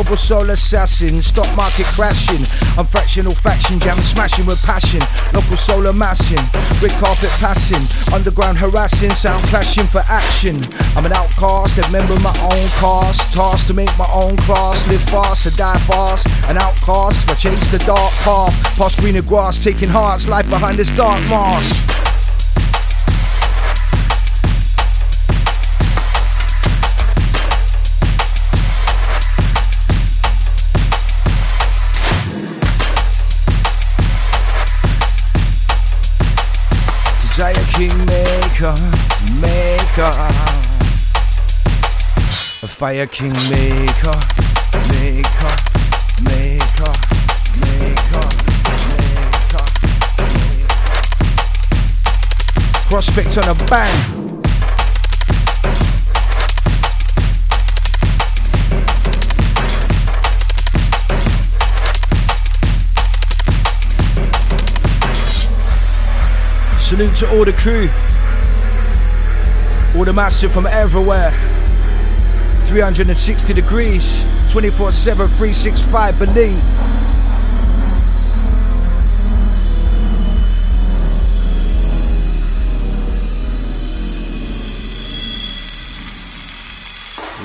Global 0.09 0.17
soul 0.17 0.49
assassin. 0.49 1.21
Stock 1.21 1.45
market 1.55 1.85
crashing. 1.93 2.41
I'm 2.79 2.87
fractional 2.87 3.35
faction 3.35 3.79
jam 3.79 3.99
smashing 3.99 4.47
with 4.47 4.59
passion. 4.65 5.01
Local 5.35 5.55
soul 5.55 5.85
amassing. 5.85 6.41
Red 6.81 6.97
carpet 6.97 7.29
passing. 7.37 7.85
Underground 8.11 8.57
harassing. 8.57 9.11
Sound 9.11 9.45
clashing 9.45 9.85
for 9.85 10.01
action. 10.09 10.57
I'm 10.97 11.05
an 11.05 11.13
outcast, 11.13 11.77
a 11.77 11.91
member 11.91 12.13
of 12.13 12.23
my 12.23 12.33
own 12.41 12.67
cast. 12.81 13.33
Tasked 13.35 13.67
to 13.67 13.75
make 13.75 13.95
my 13.99 14.09
own 14.11 14.35
class. 14.49 14.81
Live 14.87 15.03
fast 15.03 15.45
or 15.45 15.51
die 15.51 15.77
fast. 15.85 16.25
An 16.49 16.57
outcast, 16.57 17.29
I 17.29 17.35
chase 17.35 17.67
the 17.71 17.77
dark 17.77 18.13
path. 18.25 18.77
Past 18.77 18.97
greener 18.99 19.21
grass, 19.21 19.63
taking 19.63 19.89
hearts. 19.89 20.27
Life 20.27 20.49
behind 20.49 20.79
this 20.79 20.89
dark 20.97 21.21
mask. 21.29 21.98
Kingmaker, 37.79 38.75
maker. 39.39 40.13
A 42.61 42.67
fire 42.67 43.07
king 43.07 43.31
maker, 43.31 44.19
maker, 44.89 45.55
maker, 46.25 46.93
maker, 47.55 47.63
maker, 47.63 48.27
maker. 49.39 49.65
Prospect 52.89 53.37
on 53.37 53.47
a 53.47 53.55
bang. 53.69 54.18
Salute 66.99 67.15
to 67.15 67.31
all 67.31 67.45
the 67.45 67.53
crew. 67.53 67.87
All 69.97 70.03
the 70.03 70.11
massive 70.11 70.51
from 70.51 70.67
everywhere. 70.67 71.31
360 72.65 73.53
degrees, 73.53 74.21
24 74.51 74.91
7, 74.91 75.27
365, 75.29 76.19
believe. 76.19 76.61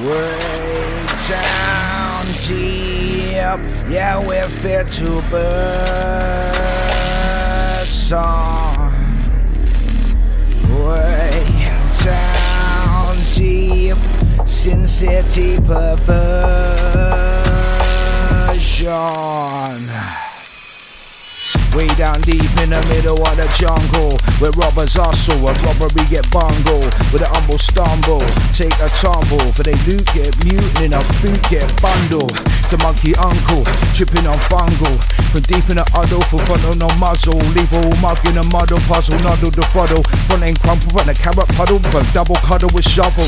Way 0.05 1.07
down 1.29 2.27
deep, 2.43 3.39
yeah, 3.89 4.19
we're 4.19 4.49
fit 4.49 4.89
to 4.89 5.23
burst 5.31 5.63
on. 8.13 8.64
Sin 14.55 14.87
City 14.87 15.59
perversion. 15.59 16.15
Way 21.75 21.91
down 21.99 22.23
deep 22.23 22.47
in 22.63 22.71
the 22.71 22.79
middle 22.87 23.19
of 23.19 23.35
the 23.35 23.51
jungle 23.59 24.15
Where 24.39 24.55
robbers 24.55 24.95
hustle, 24.95 25.43
where 25.43 25.59
robbery 25.67 26.07
get 26.07 26.23
bungled 26.31 26.87
With 27.11 27.27
a 27.27 27.29
humble 27.35 27.59
stumble, 27.59 28.23
take 28.55 28.79
a 28.79 28.87
tumble 29.03 29.43
For 29.59 29.67
they 29.67 29.75
loot 29.91 30.07
get 30.15 30.31
mutant 30.47 30.81
in 30.87 30.95
a 30.95 31.03
boot 31.19 31.43
get 31.51 31.67
bundled 31.83 32.39
The 32.71 32.79
monkey 32.79 33.19
uncle, 33.19 33.67
tripping 33.99 34.31
on 34.31 34.39
fungal 34.47 34.95
From 35.35 35.43
deep 35.51 35.67
in 35.67 35.83
the 35.83 35.87
huddle, 35.91 36.23
for 36.31 36.39
on 36.47 36.79
no 36.79 36.87
muzzle 37.03 37.43
Leave 37.59 37.75
all 37.75 37.91
mug 37.99 38.23
in 38.31 38.39
a 38.39 38.47
muddle, 38.55 38.79
puzzle, 38.87 39.19
noddle 39.19 39.51
the 39.51 39.67
fuddle 39.75 40.07
Front 40.31 40.47
end 40.47 40.63
crumple, 40.63 40.95
and 41.03 41.11
a 41.11 41.15
carrot 41.19 41.51
puddle 41.59 41.83
But 41.91 42.07
double 42.15 42.39
cuddle 42.47 42.71
with 42.71 42.87
shovel 42.87 43.27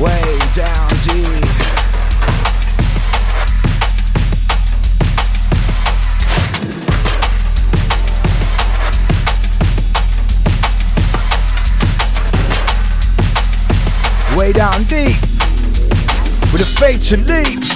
Way 0.00 0.38
down 0.54 0.88
deep 1.04 1.74
way 14.36 14.52
down 14.52 14.82
deep 14.84 15.20
with 16.52 16.60
a 16.60 16.76
faith 16.78 17.04
to 17.04 17.16
leap. 17.16 17.73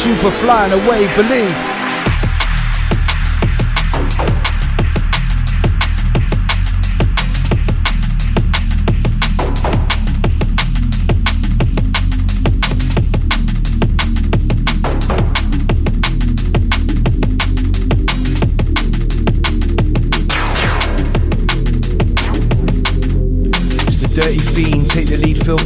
Super 0.00 0.30
flying 0.30 0.72
away, 0.72 1.14
believe. 1.14 1.69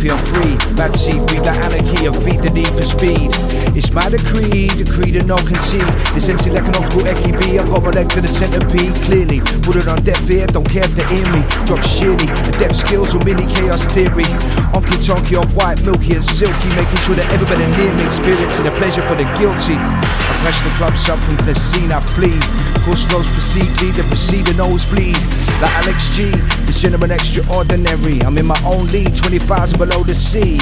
And 0.03 0.21
free. 0.29 0.55
Bad 0.75 0.97
seed, 0.97 1.21
breed 1.27 1.45
like 1.47 1.59
anarchy 1.63 2.07
and 2.07 2.17
feed 2.25 2.41
the 2.43 2.51
need 2.51 2.71
for 2.75 2.83
speed. 2.83 3.31
It's 3.77 3.91
my 3.93 4.07
decree, 4.09 4.71
decree 4.75 5.13
to 5.15 5.23
no 5.27 5.37
concede. 5.37 5.87
This 6.15 6.29
empty 6.29 6.51
like 6.51 6.67
an 6.67 6.77
old 6.79 7.07
Eki 7.07 7.33
B. 7.39 7.59
I 7.59 7.65
got 7.67 7.83
my 7.83 7.91
leg 7.91 8.09
to 8.15 8.21
the 8.21 8.29
centipede, 8.29 8.95
clearly. 9.07 9.39
Put 9.63 9.77
it 9.77 9.89
on 9.89 9.99
deaf 10.03 10.19
ear, 10.31 10.47
don't 10.47 10.67
care 10.67 10.85
if 10.85 10.95
they 10.95 11.07
hear 11.11 11.27
me. 11.35 11.43
Drop 11.67 11.83
shitty, 11.83 12.29
adept 12.55 12.77
skills 12.77 13.15
or 13.15 13.23
mini 13.23 13.47
chaos 13.55 13.85
theory. 13.95 14.27
Onky 14.75 14.97
tonky 15.03 15.39
on 15.39 15.47
white, 15.55 15.79
milky 15.85 16.15
and 16.15 16.25
silky, 16.25 16.69
making 16.75 17.01
sure 17.07 17.15
that 17.15 17.31
everybody 17.33 17.67
near 17.79 17.93
me 17.95 18.07
experiencing 18.07 18.65
the 18.65 18.75
pleasure 18.79 19.03
for 19.07 19.15
the 19.15 19.27
guilty. 19.39 19.79
I 19.79 20.33
press 20.43 20.59
the 20.63 20.73
clubs 20.79 21.09
up 21.11 21.19
from 21.23 21.39
the 21.47 21.55
scene, 21.55 21.93
I 21.93 22.01
flee. 22.15 22.39
Course 22.85 23.11
roads 23.15 23.29
proceed, 23.33 23.71
lead 23.81 23.95
the 23.95 24.05
proceed, 24.05 24.45
the 24.45 24.53
nosebleed. 24.61 25.17
Like 25.63 25.73
Alex 25.81 26.15
G, 26.15 26.29
the 26.69 26.77
gentleman 26.77 27.13
extraordinary. 27.13 28.21
I'm 28.23 28.37
in 28.37 28.45
my 28.45 28.61
own 28.67 28.87
league, 28.89 29.17
20,000 29.17 29.79
below 29.79 30.03
the 30.05 30.15
sea. 30.15 30.59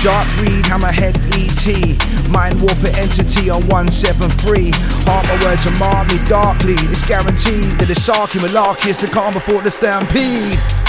Sharp 0.00 0.26
read, 0.40 0.64
hammerhead 0.64 1.14
ET. 1.36 2.32
Mind 2.32 2.58
warper 2.58 2.88
entity 2.96 3.50
on 3.50 3.60
173. 3.68 4.72
Heart 5.04 5.26
my 5.28 5.38
words 5.44 5.66
and 5.66 5.78
mar 5.78 6.04
me 6.06 6.16
darkly. 6.26 6.74
It's 6.88 7.06
guaranteed 7.06 7.76
that 7.76 7.86
the 7.86 8.00
Sarky 8.00 8.40
malarkey 8.40 8.88
is 8.88 8.98
the 8.98 9.08
calm 9.08 9.34
before 9.34 9.60
the 9.60 9.70
stampede. 9.70 10.81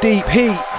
Deep 0.00 0.26
heat. 0.26 0.75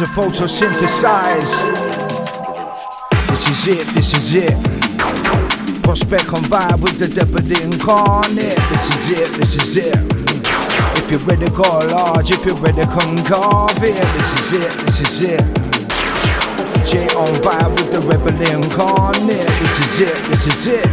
A 0.00 0.04
photosynthesize. 0.04 1.56
This 3.30 3.48
is 3.48 3.78
it, 3.78 3.86
this 3.94 4.12
is 4.12 4.34
it. 4.34 5.82
Prospect 5.82 6.28
on 6.34 6.42
vibe 6.52 6.82
with 6.82 6.98
the 6.98 7.08
deputy 7.08 7.62
incarnate. 7.64 8.60
This 8.68 8.86
is 8.92 9.12
it, 9.16 9.28
this 9.40 9.56
is 9.56 9.76
it. 9.76 9.96
If 11.00 11.08
you're 11.10 11.24
ready, 11.24 11.48
go 11.56 11.64
large. 11.88 12.30
If 12.30 12.44
you're 12.44 12.60
ready, 12.60 12.82
come 12.92 13.16
carve 13.24 13.80
it. 13.80 13.96
This 13.96 14.30
is 14.36 14.48
it, 14.60 14.72
this 14.84 15.00
is 15.00 15.16
it. 15.32 15.44
J 16.84 17.08
on 17.16 17.32
vibe 17.40 17.72
with 17.80 17.92
the 17.92 18.00
rebel 18.04 18.36
incarnate. 18.52 19.48
This 19.48 19.76
is 19.80 20.00
it, 20.02 20.16
this 20.28 20.46
is 20.46 20.66
it. 20.66 20.90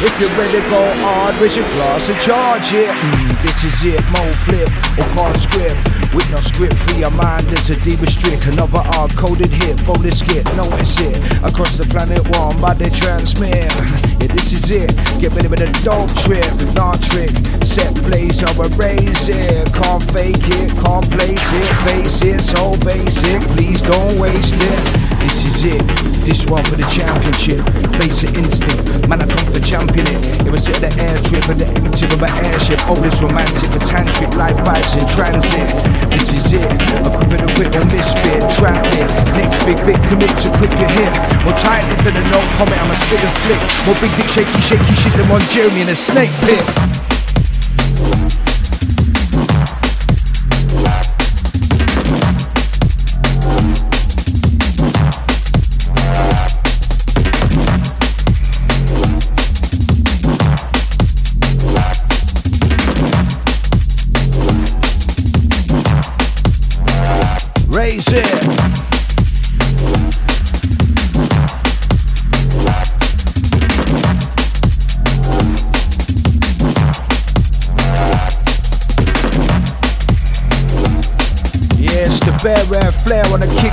If 0.00 0.16
you're 0.20 0.32
ready 0.40 0.56
to 0.56 0.70
go 0.70 0.80
hard, 1.04 1.36
raise 1.36 1.56
your 1.56 1.68
glass 1.76 2.08
and 2.08 2.20
charge 2.20 2.72
it. 2.72 2.88
Mm, 2.88 3.42
this 3.42 3.64
is 3.64 3.84
it, 3.92 4.00
mo 4.08 4.24
flip 4.46 4.70
or 4.96 5.04
card 5.12 5.36
script. 5.36 5.95
With 6.14 6.30
no 6.30 6.38
script 6.38 6.76
for 6.76 6.98
your 6.98 7.10
mind, 7.10 7.46
it's 7.50 7.70
a 7.70 7.76
deeper 7.80 8.06
strict. 8.06 8.46
Another 8.46 8.82
hard 8.82 9.14
coded 9.16 9.52
hit, 9.52 9.86
roll 9.86 9.96
skit, 10.10 10.44
notice 10.56 11.00
it. 11.00 11.16
Across 11.42 11.78
the 11.78 11.86
planet, 11.88 12.22
one 12.38 12.60
body 12.60 12.90
transmit. 12.90 13.72
this 14.36 14.52
is 14.52 14.70
it. 14.70 14.92
Get 15.18 15.32
ready 15.32 15.48
with 15.48 15.64
a 15.64 15.72
dope 15.80 16.12
trip, 16.20 16.44
not 16.76 17.00
trick. 17.00 17.32
Set 17.64 17.94
blaze, 18.04 18.44
I'll 18.44 18.68
erase 18.68 19.28
it. 19.32 19.72
Can't 19.72 20.04
fake 20.12 20.44
it, 20.60 20.70
can't 20.76 21.08
place 21.08 21.48
it. 21.56 21.68
Face 21.88 22.20
it, 22.20 22.40
so 22.44 22.76
basic. 22.84 23.40
Please 23.56 23.80
don't 23.80 24.20
waste 24.20 24.60
it. 24.60 24.82
This 25.24 25.48
is 25.48 25.58
it. 25.64 25.84
This 26.28 26.44
one 26.46 26.64
for 26.64 26.76
the 26.76 26.86
championship. 26.92 27.64
Basic 27.96 28.36
instinct. 28.36 29.08
Man, 29.08 29.22
I 29.22 29.26
come 29.26 29.46
for 29.48 29.62
champion 29.62 30.04
it. 30.04 30.20
It 30.44 30.52
was 30.52 30.68
at 30.68 30.84
the 30.84 30.90
air 31.00 31.16
trip 31.24 31.46
and 31.48 31.58
the 31.58 31.68
empty 31.72 32.04
of 32.04 32.20
an 32.20 32.34
airship. 32.44 32.80
Oh, 32.90 32.98
this 33.00 33.16
romantic, 33.22 33.70
the 33.72 33.80
tantric 33.88 34.36
life 34.36 34.58
vibes 34.66 34.92
in 34.98 35.06
transit. 35.08 35.70
This 36.12 36.34
is 36.34 36.52
it. 36.52 36.66
A 37.06 37.10
criminal 37.14 37.48
quick 37.56 37.72
on 37.78 37.88
misfit. 37.88 38.42
Trap 38.52 38.84
it. 39.00 39.08
Next 39.38 39.64
big 39.64 39.78
bit, 39.86 39.98
commit 40.10 40.34
to 40.44 40.48
quicker 40.58 40.90
hit. 40.92 41.14
More 41.46 41.56
tightly 41.56 41.94
than 42.04 42.18
a 42.18 42.24
no 42.30 42.42
comment, 42.58 42.78
I'm 42.82 42.90
a 42.90 42.96
spit 42.98 43.22
and 43.22 43.36
flick. 43.46 43.62
More 43.86 43.98
big 44.02 44.25
shaky, 44.28 44.60
shaky 44.60 44.94
shit 44.94 45.12
than 45.12 45.30
on 45.30 45.40
Jeremy 45.50 45.82
in 45.82 45.88
a 45.88 45.96
snake 45.96 46.30
pit. 46.42 46.95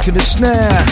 And 0.07 0.17
a 0.17 0.19
snare. 0.19 0.85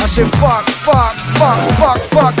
I 0.00 0.06
said 0.08 0.28
fuck, 0.40 0.66
fuck, 0.82 1.14
fuck, 1.38 1.70
fuck, 1.78 1.98
fuck, 2.10 2.34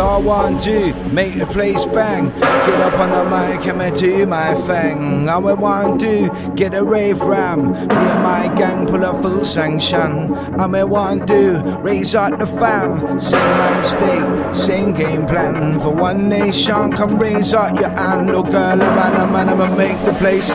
I 0.00 0.18
want 0.18 0.60
to 0.62 0.94
make 1.12 1.38
the 1.38 1.46
place 1.46 1.84
bang. 1.84 2.30
Get 2.38 2.80
up 2.80 2.98
on 3.00 3.10
the 3.10 3.24
mic 3.24 3.66
and 3.66 3.78
me 3.78 3.90
do 3.90 4.26
my 4.26 4.54
thing. 4.54 5.28
I 5.28 5.38
want 5.38 6.00
to 6.00 6.52
get 6.54 6.74
a 6.74 6.84
rave 6.84 7.20
ram. 7.20 7.72
Me 7.72 7.78
and 7.78 8.22
my 8.22 8.52
gang 8.56 8.86
pull 8.86 9.04
up 9.04 9.22
full 9.22 9.44
sanction. 9.44 10.34
I 10.60 10.66
may 10.68 10.84
want 10.84 11.26
to 11.28 11.58
raise 11.82 12.14
out 12.14 12.38
the 12.38 12.46
fam. 12.46 13.18
Same 13.18 13.58
mind 13.58 13.84
state, 13.84 14.54
same 14.54 14.92
game 14.92 15.26
plan. 15.26 15.80
For 15.80 15.90
one 15.90 16.28
nation, 16.28 16.92
come 16.92 17.18
raise 17.18 17.52
out 17.52 17.78
your 17.80 17.90
hand. 17.90 18.30
Oh 18.30 18.42
girl, 18.44 18.80
I'm 18.80 18.94
man, 18.94 19.16
I'm 19.16 19.32
man, 19.32 19.48
I'ma 19.48 19.74
make 19.74 19.98
the 20.04 20.12
place. 20.14 20.48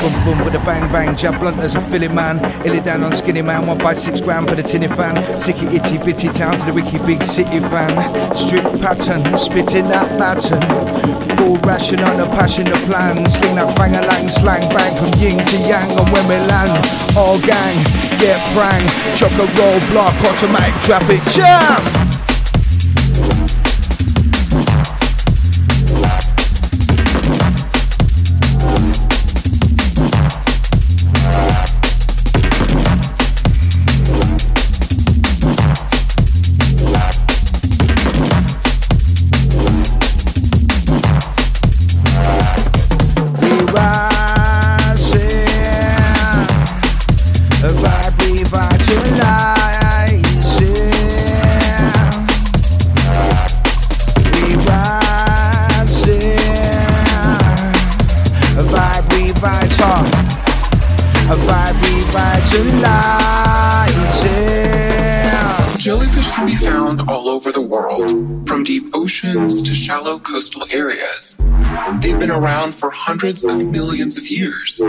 Boom, 0.00 0.24
boom, 0.24 0.44
with 0.44 0.54
a 0.54 0.64
bang, 0.64 0.90
bang. 0.92 1.16
Jab 1.16 1.40
blunt 1.40 1.58
as 1.58 1.74
a 1.74 1.80
Philly 1.90 2.08
man. 2.08 2.38
Illy 2.64 2.80
down 2.80 3.02
on 3.02 3.16
skinny 3.16 3.42
man. 3.42 3.66
One 3.66 3.78
by 3.78 3.94
six 3.94 4.20
grand 4.20 4.48
for 4.48 4.54
the 4.54 4.62
tinny 4.62 4.88
fan. 4.88 5.16
Sicky, 5.36 5.72
itty 5.74 5.98
bitty 5.98 6.28
town 6.28 6.58
to 6.58 6.64
the 6.64 6.72
wicky 6.72 6.98
big 6.98 7.24
city 7.24 7.58
fan. 7.58 8.36
Strip 8.36 8.83
pattern, 8.84 9.38
spitting 9.38 9.88
that 9.88 10.18
baton. 10.18 10.60
Full 11.38 11.56
ration 11.64 12.00
on 12.00 12.18
the 12.18 12.26
passion 12.36 12.68
of 12.70 12.78
plan. 12.84 13.28
Sling 13.30 13.54
that 13.56 13.74
bang 13.76 13.96
a 13.96 14.02
lang 14.02 14.28
slang 14.28 14.68
bang 14.76 14.94
from 14.96 15.08
yin 15.18 15.40
to 15.46 15.56
yang. 15.64 15.88
And 15.96 16.12
when 16.12 16.28
we 16.28 16.36
land, 16.36 16.76
all 17.16 17.40
gang, 17.40 17.76
get 18.20 18.38
prang. 18.52 18.84
Chock 19.16 19.32
a 19.40 19.46
roll 19.56 19.80
block, 19.88 20.14
automatic 20.28 20.76
traffic 20.84 21.22
jam. 21.32 22.03
Coastal 70.34 70.66
areas. 70.72 71.36
They've 72.00 72.18
been 72.18 72.32
around 72.32 72.74
for 72.74 72.90
hundreds 72.90 73.44
of 73.44 73.64
millions 73.64 74.16
of 74.16 74.26
years. 74.26 74.80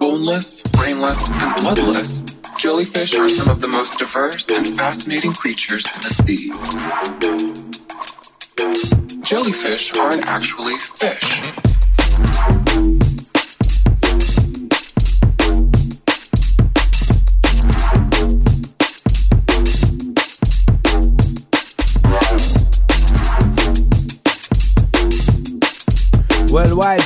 Boneless, 0.00 0.62
brainless, 0.62 1.30
and 1.30 1.62
bloodless, 1.62 2.22
jellyfish 2.58 3.14
are 3.14 3.28
some 3.28 3.54
of 3.54 3.60
the 3.60 3.68
most 3.68 4.00
diverse 4.00 4.50
and 4.50 4.68
fascinating 4.68 5.32
creatures 5.32 5.86
in 5.94 6.00
the 6.00 6.12
sea. 6.24 6.50
Jellyfish 9.22 9.94
aren't 9.94 10.26
actually 10.26 10.74
fish. 10.74 11.37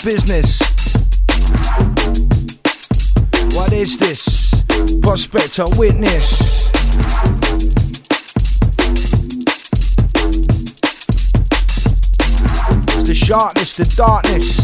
Business. 0.04 0.58
What 3.54 3.72
is 3.72 3.96
this? 3.98 4.50
Prospect 5.00 5.60
or 5.60 5.78
witness? 5.78 6.66
It's 12.88 13.08
the 13.08 13.14
sharpness, 13.14 13.76
the 13.76 13.84
darkness. 13.96 14.58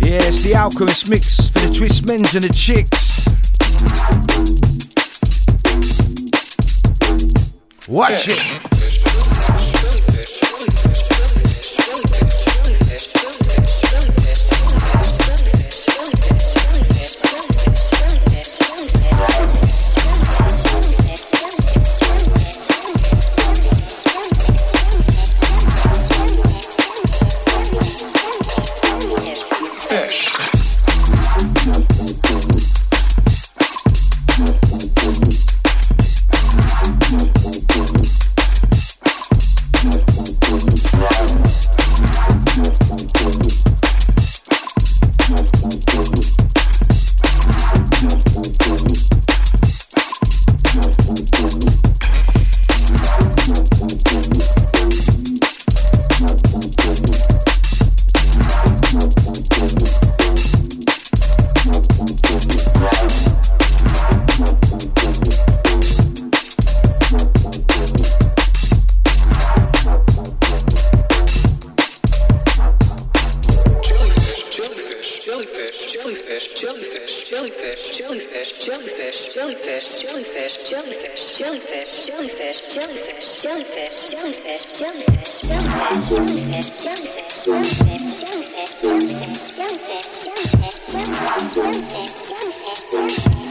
Yeah, 0.00 0.18
it's 0.22 0.42
the 0.42 0.54
alchemist 0.54 1.08
mix 1.08 1.48
for 1.48 1.60
the 1.60 1.72
twist 1.72 2.06
men's 2.06 2.34
and 2.34 2.44
the 2.44 2.52
chicks. 2.52 3.26
Watch 7.88 8.28
it. 8.28 8.71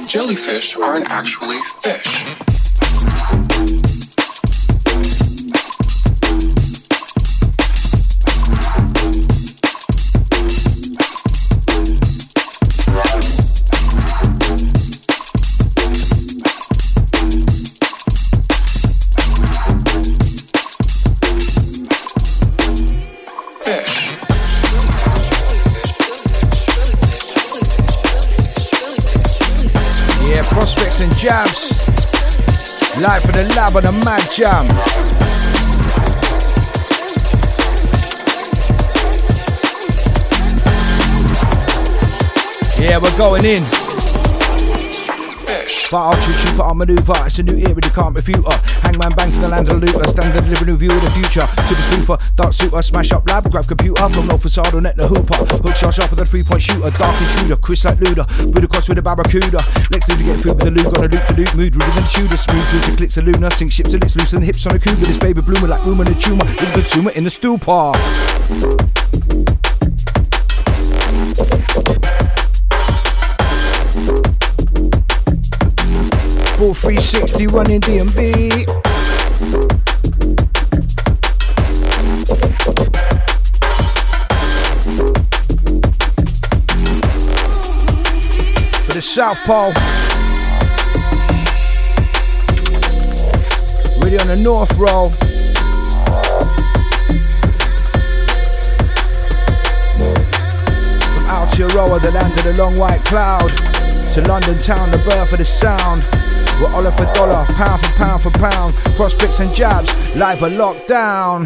Jellyfish 0.07 0.75
aren't 0.77 1.11
actually 1.11 1.59
fish. 1.81 2.40
Jam. 34.31 34.65
Yeah, 42.79 42.99
we're 43.01 43.17
going 43.17 43.43
in. 43.45 43.80
But 45.91 46.07
I'll 46.07 46.19
shoot 46.23 46.55
you, 46.55 46.63
I'll 46.63 46.73
maneuver. 46.73 47.13
It's 47.27 47.37
a 47.39 47.43
new 47.43 47.59
era, 47.59 47.75
you 47.75 47.91
can't 47.91 48.15
refute 48.15 48.47
her. 48.47 48.57
Hangman 48.79 49.11
bang 49.11 49.29
from 49.29 49.41
the 49.41 49.49
land 49.49 49.67
of 49.67 49.81
the 49.81 49.85
looter. 49.85 50.07
Standard 50.09 50.47
living 50.47 50.71
review 50.71 50.89
of 50.89 51.01
the 51.03 51.11
future. 51.11 51.43
Super 51.67 51.83
spoofer, 51.83 52.35
dark 52.37 52.53
suitor, 52.53 52.81
smash 52.81 53.11
up 53.11 53.27
lab, 53.27 53.51
grab 53.51 53.67
computer. 53.67 54.07
From 54.07 54.27
no 54.27 54.37
facade 54.37 54.73
on 54.73 54.83
net 54.83 54.95
the 54.95 55.05
hooper. 55.05 55.35
Hook 55.59 55.75
shot 55.75 55.93
sharper 55.93 56.15
than 56.15 56.25
three 56.25 56.43
point 56.43 56.61
shooter. 56.61 56.89
Dark 56.95 57.19
intruder, 57.19 57.57
Chris 57.57 57.83
like 57.83 57.97
Luda. 57.97 58.23
With 58.55 58.63
a 58.63 58.67
cross 58.69 58.87
with 58.87 58.99
a 58.99 59.01
barracuda. 59.01 59.59
Lex 59.91 60.07
Luda 60.07 60.23
get 60.23 60.39
food 60.39 60.55
with 60.55 60.67
a 60.67 60.71
Luke 60.71 60.95
on 60.95 61.03
a 61.03 61.07
loop 61.11 61.25
to 61.27 61.33
loop. 61.35 61.55
Mood, 61.59 61.75
ruder 61.75 61.91
than 61.91 62.07
Tudor. 62.07 62.37
Smooth, 62.37 62.67
loose, 62.71 62.95
clicks 62.95 63.17
a 63.17 63.21
lunar. 63.21 63.51
Sink 63.51 63.71
ships, 63.73 63.93
and 63.93 64.01
it's 64.01 64.15
loose 64.15 64.31
and 64.31 64.45
hips 64.45 64.65
on 64.65 64.75
a 64.75 64.79
cougar. 64.79 65.03
This 65.03 65.17
baby 65.17 65.41
bloomer 65.41 65.67
like 65.67 65.83
room 65.83 65.99
in 65.99 66.07
a 66.07 66.15
tumor. 66.15 66.45
With 66.45 66.71
consumer 66.71 67.11
in 67.11 67.25
the 67.25 67.29
stool 67.29 67.59
par. 76.73 76.91
360 76.91 77.47
running 77.47 77.81
DnB. 77.81 78.65
For 88.85 88.93
the 88.93 89.01
South 89.01 89.37
Pole. 89.39 89.73
Ready 94.01 94.19
on 94.19 94.27
the 94.27 94.37
North 94.37 94.73
Roll. 94.73 95.09
From 101.01 101.25
Aotearoa, 101.27 102.01
the 102.01 102.11
land 102.11 102.33
of 102.33 102.43
the 102.43 102.53
long 102.57 102.77
white 102.77 103.03
cloud, 103.05 103.49
to 104.13 104.21
London 104.21 104.57
town, 104.57 104.91
the 104.91 104.97
birth 104.97 105.31
of 105.31 105.37
the 105.39 105.45
sound. 105.45 106.20
We're 106.61 106.69
dollar 106.69 106.91
for 106.91 107.05
dollar, 107.15 107.45
pound 107.55 107.81
for 107.81 107.91
pound 107.93 108.21
for 108.21 108.29
pound. 108.29 108.75
Prospects 108.95 109.39
and 109.39 109.49
Jabz, 109.49 110.15
live 110.15 110.43
are 110.43 110.49
locked 110.49 110.87
down. 110.87 111.45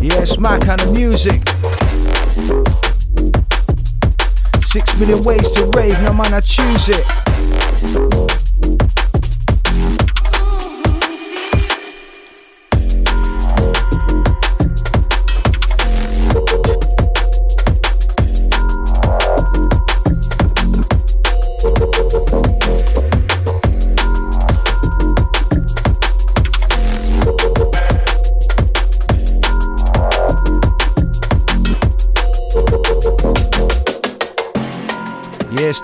Yeah, 0.00 0.22
it's 0.22 0.38
my 0.38 0.58
kind 0.58 0.80
of 0.80 0.92
music. 0.94 1.42
Six 4.62 4.98
million 4.98 5.22
ways 5.24 5.50
to 5.52 5.70
rave, 5.76 6.00
no 6.00 6.14
man, 6.14 6.32
I 6.32 6.40
choose 6.40 6.88
it. 6.88 8.11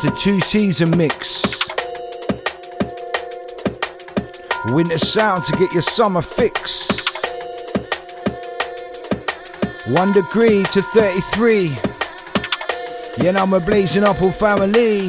The 0.03 0.11
two 0.11 0.39
season 0.41 0.97
mix. 0.97 1.43
Winter 4.73 4.99
sound 4.99 5.43
to 5.45 5.53
get 5.57 5.73
your 5.73 5.83
summer 5.83 6.23
fix. 6.23 6.87
One 9.89 10.13
degree 10.13 10.63
to 10.73 10.83
33. 10.83 11.77
Yeah, 13.25 13.33
now 13.33 13.47
we're 13.47 13.59
blazing 13.59 14.05
up 14.05 14.23
all 14.23 14.31
family. 14.31 15.07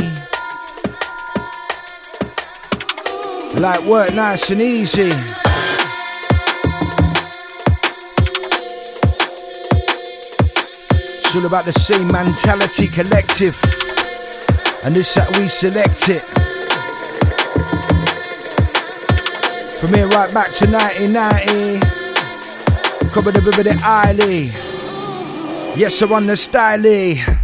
Like 3.59 3.83
work 3.83 4.13
nice 4.15 4.49
and 4.49 4.61
easy. 4.61 5.11
It's 11.21 11.35
all 11.35 11.45
about 11.45 11.65
the 11.65 11.73
same 11.73 12.07
mentality 12.07 12.87
collective 12.87 13.78
and 14.83 14.95
this 14.95 15.13
that 15.13 15.37
we 15.37 15.47
select 15.47 16.09
it. 16.09 16.23
From 19.79 19.93
here 19.93 20.07
right 20.07 20.33
back 20.33 20.51
to 20.51 20.65
1990, 20.67 21.79
cover 23.11 23.31
the 23.31 23.41
of 23.41 23.77
Eiley. 23.77 24.51
Yes, 25.77 26.01
I 26.01 26.05
run 26.05 26.27
the 26.27 26.33
styly. 26.33 27.38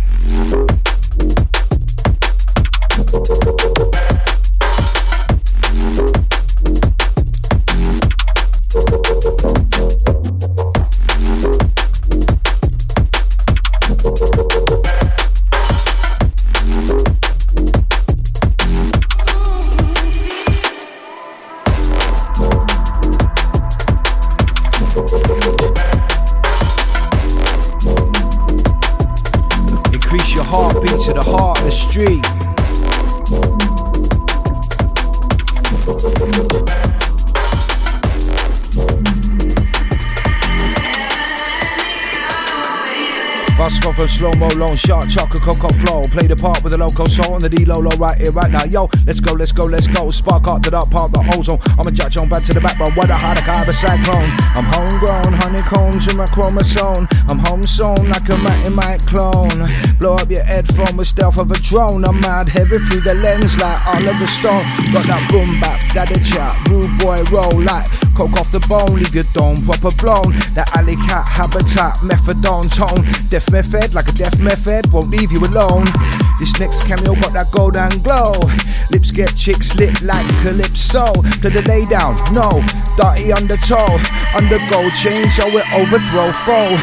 Increase 29.92 30.36
your 30.36 30.44
heartbeat 30.44 31.02
to 31.02 31.14
the 31.14 31.24
heart 31.24 31.58
of 31.58 31.66
the 31.66 31.72
street. 31.72 32.24
Bust 43.66 43.82
from 43.82 44.08
slow 44.08 44.32
mo, 44.34 44.48
long 44.58 44.76
shot, 44.76 45.10
chocolate 45.10 45.42
cocoa 45.42 45.70
flow. 45.70 46.04
Play 46.04 46.28
the 46.28 46.36
part 46.36 46.62
with 46.62 46.74
the 46.74 46.78
loco 46.78 47.06
soul 47.06 47.34
and 47.34 47.42
the 47.42 47.50
D 47.50 47.66
Lolo 47.66 47.90
right 47.98 48.16
here, 48.16 48.32
right 48.32 48.52
now. 48.52 48.64
Yo, 48.64 48.88
let's 49.08 49.20
go, 49.20 49.34
let's 49.34 49.52
go, 49.52 49.66
let's 49.66 49.88
go. 49.88 50.12
Spark 50.12 50.48
up 50.48 50.62
to 50.62 50.70
that 50.70 50.88
part, 50.92 51.12
the 51.12 51.18
ozone. 51.36 51.58
I'm 51.80 51.88
a 51.88 51.92
judge 51.92 52.16
on 52.18 52.30
back 52.30 52.44
to 52.44 52.54
the 52.54 52.62
backbone. 52.62 52.94
What 52.94 53.10
a 53.10 53.16
hard 53.16 53.40
a 53.42 53.74
cyclone. 53.74 54.30
I'm 54.54 54.66
homegrown, 54.66 55.34
honeycombs 55.34 56.08
in 56.08 56.16
my 56.16 56.28
chromosome. 56.28 57.08
I'm 57.28 57.40
home 57.40 57.66
sewn 57.66 58.08
like 58.08 58.30
a 58.30 58.38
Matty 58.38 58.70
Mike 58.70 59.04
clone. 59.08 59.66
Blow 59.98 60.14
up 60.14 60.30
your 60.30 60.44
headphone 60.44 60.96
with 60.96 61.08
stealth 61.08 61.40
of 61.40 61.50
a 61.50 61.56
drone. 61.56 62.06
I'm 62.06 62.20
mad 62.20 62.48
heavy 62.48 62.78
through 62.78 63.02
the 63.02 63.16
lens 63.16 63.58
like 63.58 63.82
Oliver 63.88 64.28
Stone. 64.28 64.62
Got 64.94 65.10
that 65.10 65.28
boom 65.32 65.60
bap, 65.60 65.82
daddy 65.92 66.22
chat, 66.22 66.54
rude 66.70 66.96
boy 67.00 67.24
roll 67.34 67.64
like 67.64 67.90
coke 68.16 68.40
off 68.40 68.52
the 68.52 68.64
bone. 68.68 68.96
Leave 68.96 69.14
your 69.14 69.28
dome 69.34 69.58
proper 69.62 69.92
blown. 70.00 70.32
That 70.56 70.72
alley 70.76 70.96
cat 70.96 71.28
habitat, 71.28 72.00
methadone 72.00 72.72
tone. 72.72 73.04
Death 73.30 73.52
method 73.52 73.94
like 73.94 74.08
a 74.08 74.14
death 74.14 74.40
method, 74.40 74.92
won't 74.92 75.10
leave 75.10 75.32
you 75.32 75.40
alone. 75.40 75.86
This 76.40 76.58
next 76.60 76.88
cameo 76.88 77.14
got 77.16 77.34
that 77.34 77.52
golden 77.52 77.92
glow. 78.02 78.34
Lips 78.90 79.12
get 79.12 79.36
chicks 79.36 79.76
lit 79.76 80.02
like 80.02 80.26
calypso. 80.42 81.12
To 81.44 81.50
the 81.50 81.62
lay 81.68 81.86
down, 81.86 82.16
no, 82.32 82.64
dirty 82.96 83.32
undertow. 83.32 84.00
Undergo 84.34 84.90
change, 84.96 85.36
I 85.40 85.52
will 85.52 85.68
overthrow 85.76 86.32
foe. 86.48 86.80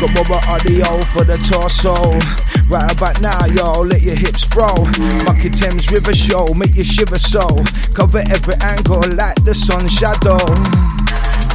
Got 0.00 0.28
more 0.28 0.44
audio 0.48 1.02
for 1.12 1.24
the 1.24 1.36
torso. 1.42 2.45
Right 2.68 2.92
about 2.92 3.20
now, 3.20 3.46
yo, 3.46 3.80
let 3.82 4.02
your 4.02 4.16
hips 4.16 4.48
roll. 4.56 4.84
Bucket 5.24 5.54
Thames 5.54 5.90
River 5.90 6.14
Show, 6.14 6.46
make 6.54 6.74
you 6.74 6.84
shiver 6.84 7.18
so. 7.18 7.46
Cover 7.94 8.22
every 8.28 8.54
angle 8.60 9.02
like 9.14 9.42
the 9.44 9.54
sun 9.54 9.88
shadow 9.88 10.38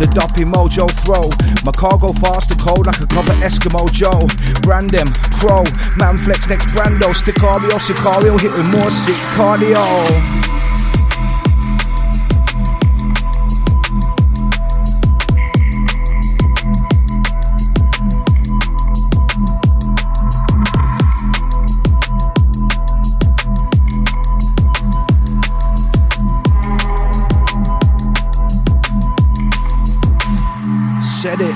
the 0.01 0.07
doppy 0.07 0.43
mojo 0.43 0.89
throw. 1.05 1.30
My 1.64 1.72
cargo 1.72 2.12
fast 2.14 2.49
and 2.49 2.59
cold 2.59 2.88
like 2.88 2.99
a 2.99 3.05
copper 3.05 3.38
Eskimo 3.45 3.86
Joe. 3.91 4.26
Brand 4.62 4.89
them, 4.89 5.14
crow, 5.38 5.64
man 5.97 6.18
flex 6.18 6.49
next 6.49 6.74
brando. 6.74 7.14
stick 7.14 7.36
Sticario, 7.36 7.78
Sicario, 7.78 8.39
hit 8.41 8.51
with 8.51 8.66
more 8.66 8.89
sick 8.89 9.16
cardio. 9.38 10.61
It. 31.42 31.56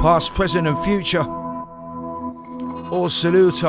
Past, 0.00 0.34
present, 0.34 0.66
and 0.66 0.78
future. 0.84 1.24
All 2.90 3.08
salute 3.08 3.64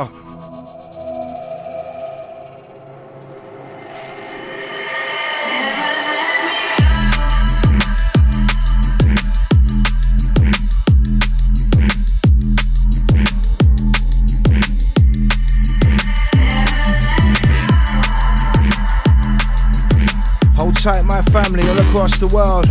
family 21.48 21.70
all 21.70 21.80
across 21.80 22.18
the 22.18 22.28
world. 22.28 22.68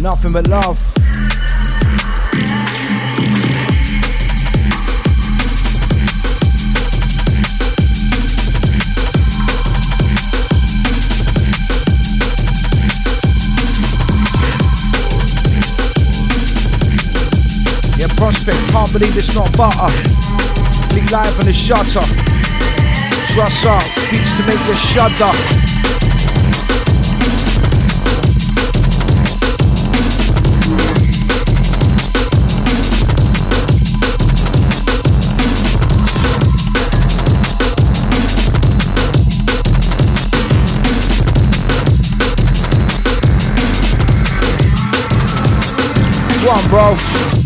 Nothing 0.00 0.32
but 0.32 0.48
love. 0.48 0.80
Yeah, 17.98 18.06
prospect, 18.16 18.56
can't 18.70 18.92
believe 18.92 19.16
it's 19.18 19.34
not 19.34 19.54
butter. 19.58 19.92
Bleak 20.88 21.10
live 21.10 21.38
on 21.38 21.44
the 21.44 21.52
shutter. 21.52 22.06
Trust 23.34 23.66
up, 23.66 23.82
beats 24.10 24.36
to 24.38 24.42
make 24.46 24.66
you 24.66 24.74
shudder. 24.74 25.65
One, 46.46 46.68
bro. 46.68 47.45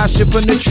From 0.00 0.08
the 0.08 0.24
true 0.24 0.38
red, 0.40 0.69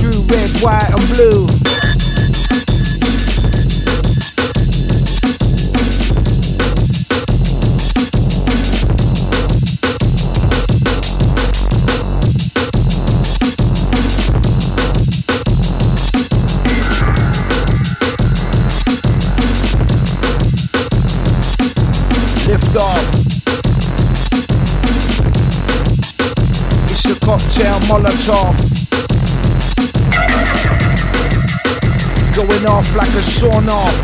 like 33.00 33.16
a 33.16 33.22
sawn 33.22 33.70
off, 33.70 33.96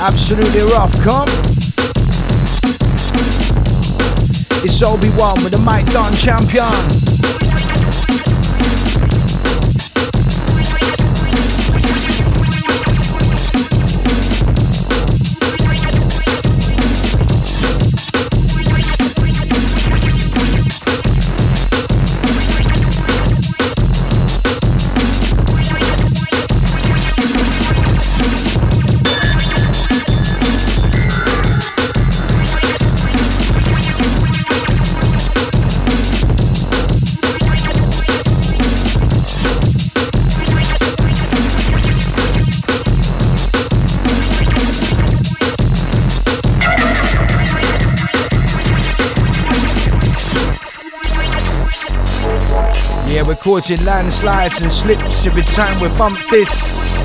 Absolutely 0.00 0.62
rough, 0.70 0.92
come. 1.02 1.26
It's 4.62 4.82
Obi-Wan 4.82 5.42
with 5.42 5.50
the 5.50 5.62
mic 5.66 5.86
done 5.86 6.14
champion. 6.14 7.13
Causing 53.44 53.84
landslides 53.84 54.62
and 54.62 54.72
slips 54.72 55.26
every 55.26 55.42
time 55.42 55.78
we 55.78 55.88
bump 55.98 56.18
this. 56.30 56.96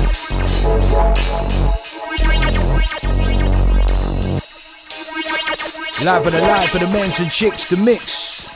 Live 6.02 6.26
and 6.26 6.36
alive 6.36 6.70
for 6.70 6.78
the 6.78 6.88
men's 6.94 7.20
and 7.20 7.30
chicks 7.30 7.68
to 7.68 7.76
mix. 7.76 8.48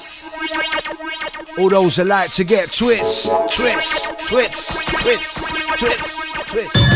All 1.59 1.69
those 1.69 1.97
that 1.97 2.07
like 2.07 2.31
to 2.33 2.45
get 2.45 2.73
twist, 2.73 3.31
twist, 3.53 4.19
twist, 4.21 4.71
twist, 4.97 5.37
twist, 5.77 6.49
twist. 6.49 6.94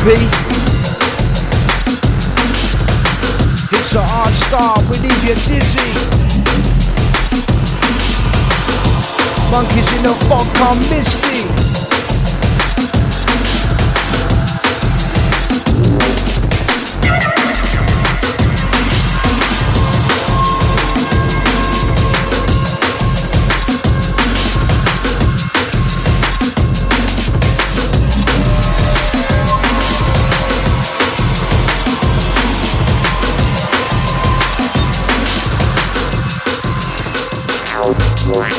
Grumpy. 0.00 0.24
It's 3.76 3.94
a 3.94 4.02
hard 4.02 4.32
start, 4.32 4.80
we 4.88 4.96
leave 4.98 5.24
you 5.24 5.34
dizzy. 5.34 5.90
Monkeys 9.50 9.92
in 9.96 10.02
the 10.04 10.14
fog 10.26 10.46
come 10.54 10.78
misty. 10.88 11.59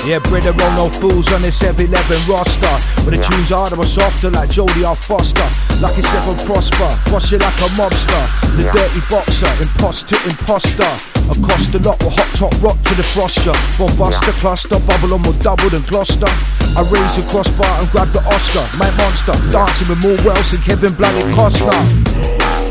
Yeah, 0.02 0.18
Brita 0.18 0.52
roll 0.58 0.74
no 0.74 0.90
fools 0.90 1.32
on 1.32 1.44
this 1.44 1.62
F11 1.62 2.26
roster. 2.26 2.76
But 3.06 3.14
the 3.14 3.22
tunes 3.22 3.54
harder 3.54 3.78
or 3.78 3.86
softer 3.86 4.32
like 4.32 4.50
Jody 4.50 4.84
or 4.84 4.96
Foster. 4.96 5.46
Like 5.78 5.94
Lucky 5.94 6.02
seven 6.02 6.38
prosper, 6.42 6.90
boss 7.14 7.30
you 7.30 7.38
like 7.38 7.54
a 7.62 7.70
mobster. 7.78 8.24
The 8.58 8.66
dirty 8.74 9.02
boxer, 9.14 9.50
imposter, 9.62 10.18
imposter. 10.26 10.90
Across 11.30 11.70
the 11.70 11.80
lot 11.86 12.02
with 12.02 12.18
hot 12.18 12.30
top 12.34 12.54
rock 12.66 12.82
to 12.90 12.94
the 12.98 13.06
froster. 13.14 13.54
Bombuster 13.78 14.34
cluster, 14.42 14.80
bubble 14.90 15.14
on 15.14 15.22
more 15.22 15.38
double 15.38 15.70
than 15.70 15.86
Gloucester. 15.86 16.30
I 16.74 16.82
raise 16.90 17.14
the 17.16 17.26
crossbar 17.30 17.70
and 17.78 17.90
grab 17.94 18.10
the 18.10 18.26
Oscar. 18.26 18.66
My 18.82 18.90
monster, 18.98 19.38
dancing 19.54 19.86
with 19.86 20.02
more 20.02 20.18
Wells 20.26 20.50
and 20.50 20.64
Kevin 20.66 20.98
Bloody 20.98 21.30
Costa. 21.38 22.71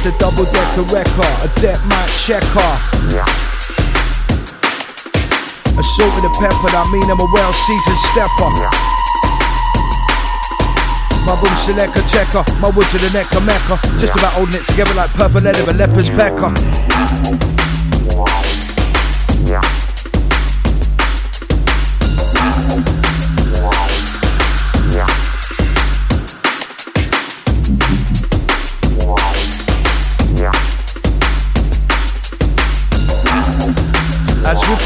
It's 0.00 0.08
the 0.08 0.18
double 0.18 0.50
decker 0.50 0.80
wrecker, 0.88 1.28
a 1.44 1.48
deck 1.60 1.76
mic 1.84 2.08
checker. 2.16 2.72
A 5.76 5.82
salt 5.84 6.14
and 6.16 6.24
a 6.24 6.32
pepper, 6.40 6.72
I 6.72 6.88
mean 6.90 7.04
I'm 7.04 7.20
a 7.20 7.28
well 7.30 7.52
seasoned 7.52 8.00
stepper. 8.08 8.48
My 11.26 11.36
boom 11.36 11.54
selector 11.56 12.00
checker, 12.08 12.42
my 12.62 12.70
woods 12.70 12.90
to 12.92 12.96
the 12.96 13.10
neck 13.12 13.30
of 13.36 13.44
mecca. 13.44 13.76
Just 14.00 14.14
about 14.16 14.32
holding 14.32 14.54
it 14.54 14.66
together 14.68 14.94
like 14.94 15.10
purple 15.10 15.42
leather, 15.42 15.70
a 15.70 15.74
leopard's 15.74 16.08
pecker. 16.08 17.59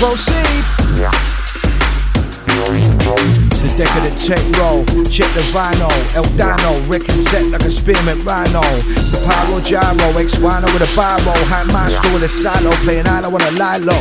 Proceed. 0.08 0.64
It's 3.52 3.62
the 3.62 3.70
decadent 3.76 4.18
tech 4.20 4.42
roll. 4.60 4.84
Check 5.08 5.30
the 5.32 5.44
vinyl. 5.52 5.92
El 6.14 6.28
Dano, 6.36 6.76
wrecking 6.88 7.16
set 7.24 7.46
like 7.48 7.64
a 7.64 7.70
spearmint 7.70 8.24
rhino. 8.24 8.60
The 9.12 9.20
pyro 9.24 9.60
gyro, 9.64 10.08
ex 10.20 10.36
wino 10.36 10.68
with 10.72 10.84
a 10.84 10.90
biro. 10.92 11.32
high 11.48 11.64
master 11.72 12.12
with 12.12 12.24
a 12.24 12.28
silo, 12.28 12.70
playing 12.84 13.06
I 13.08 13.22
don't 13.22 13.32
want 13.32 13.44
a 13.44 13.52
lilo. 13.56 13.96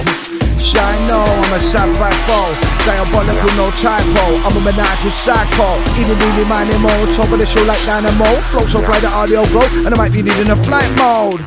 Shine 0.60 1.08
no, 1.08 1.24
I'm 1.24 1.54
a 1.54 1.60
sapphire 1.60 2.12
foe. 2.28 2.51
Diabolical, 2.84 3.54
no 3.56 3.72
typo. 3.80 4.26
I'm 4.43 4.56
a 4.58 4.62
maniacal 4.64 5.12
psycho. 5.12 5.80
Eating, 5.99 6.20
really 6.20 6.45
minding 6.45 6.82
mode. 6.82 7.16
Top 7.16 7.32
of 7.32 7.39
the 7.39 7.45
show 7.45 7.64
like 7.64 7.84
dynamo. 7.86 8.28
Flow 8.51 8.66
so 8.68 8.82
fly 8.84 8.99
the 8.99 9.08
audio 9.08 9.45
glow. 9.51 9.68
And 9.86 9.93
I 9.93 9.97
might 9.97 10.14
be 10.14 10.22
needing 10.22 10.49
a 10.51 10.58
flight 10.64 10.91
mode. 10.99 11.43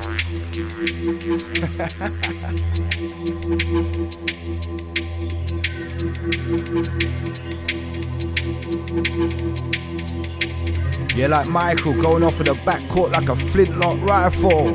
Yeah, 11.17 11.29
like 11.29 11.47
Michael 11.47 11.95
going 11.95 12.23
off 12.23 12.39
in 12.41 12.45
the 12.45 12.55
back 12.67 12.87
court 12.91 13.11
like 13.11 13.31
a 13.31 13.37
flintlock 13.37 13.99
rifle. 14.03 14.75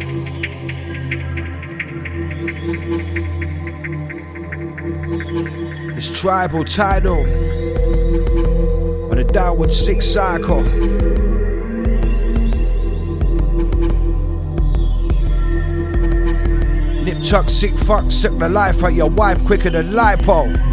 It's 5.95 6.19
tribal 6.19 6.65
title 6.65 7.19
on 9.11 9.17
the 9.17 9.29
downward 9.31 9.71
six 9.71 10.07
cycle. 10.07 10.63
Nip 17.03 17.21
tuck, 17.23 17.51
sick 17.51 17.73
fuck, 17.73 18.09
sick 18.09 18.35
the 18.39 18.49
life 18.49 18.83
out 18.83 18.95
your 18.95 19.11
wife 19.11 19.45
quicker 19.45 19.69
than 19.69 19.91
lipo. 19.91 20.71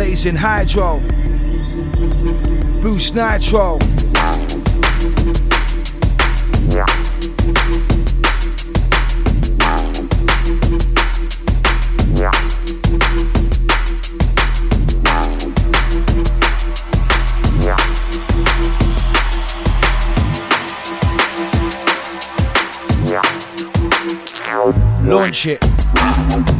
blazing 0.00 0.36
hydro, 0.36 0.98
boost 2.82 3.14
nitro. 3.14 3.78
Launch 25.02 25.46
it. 25.46 26.59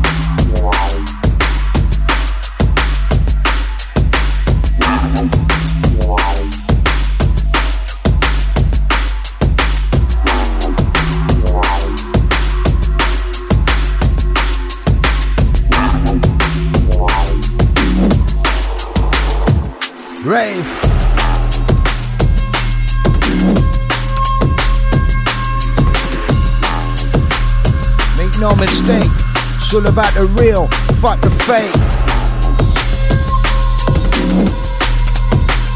Mistake, 28.61 29.11
it's 29.56 29.72
all 29.72 29.86
about 29.86 30.12
the 30.12 30.26
real, 30.38 30.66
fuck 31.00 31.18
the 31.20 31.30
fake. 31.48 31.74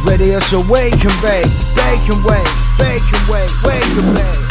Ready 0.05 0.33
a 0.53 0.61
wake 0.69 0.93
and 0.93 1.23
bake, 1.23 1.51
bake 1.75 2.07
and 2.13 2.23
wait, 2.23 2.47
bake 2.79 3.03
and 3.03 3.29
wait, 3.29 3.63
wake 3.65 4.05
and 4.05 4.15
bake. 4.15 4.44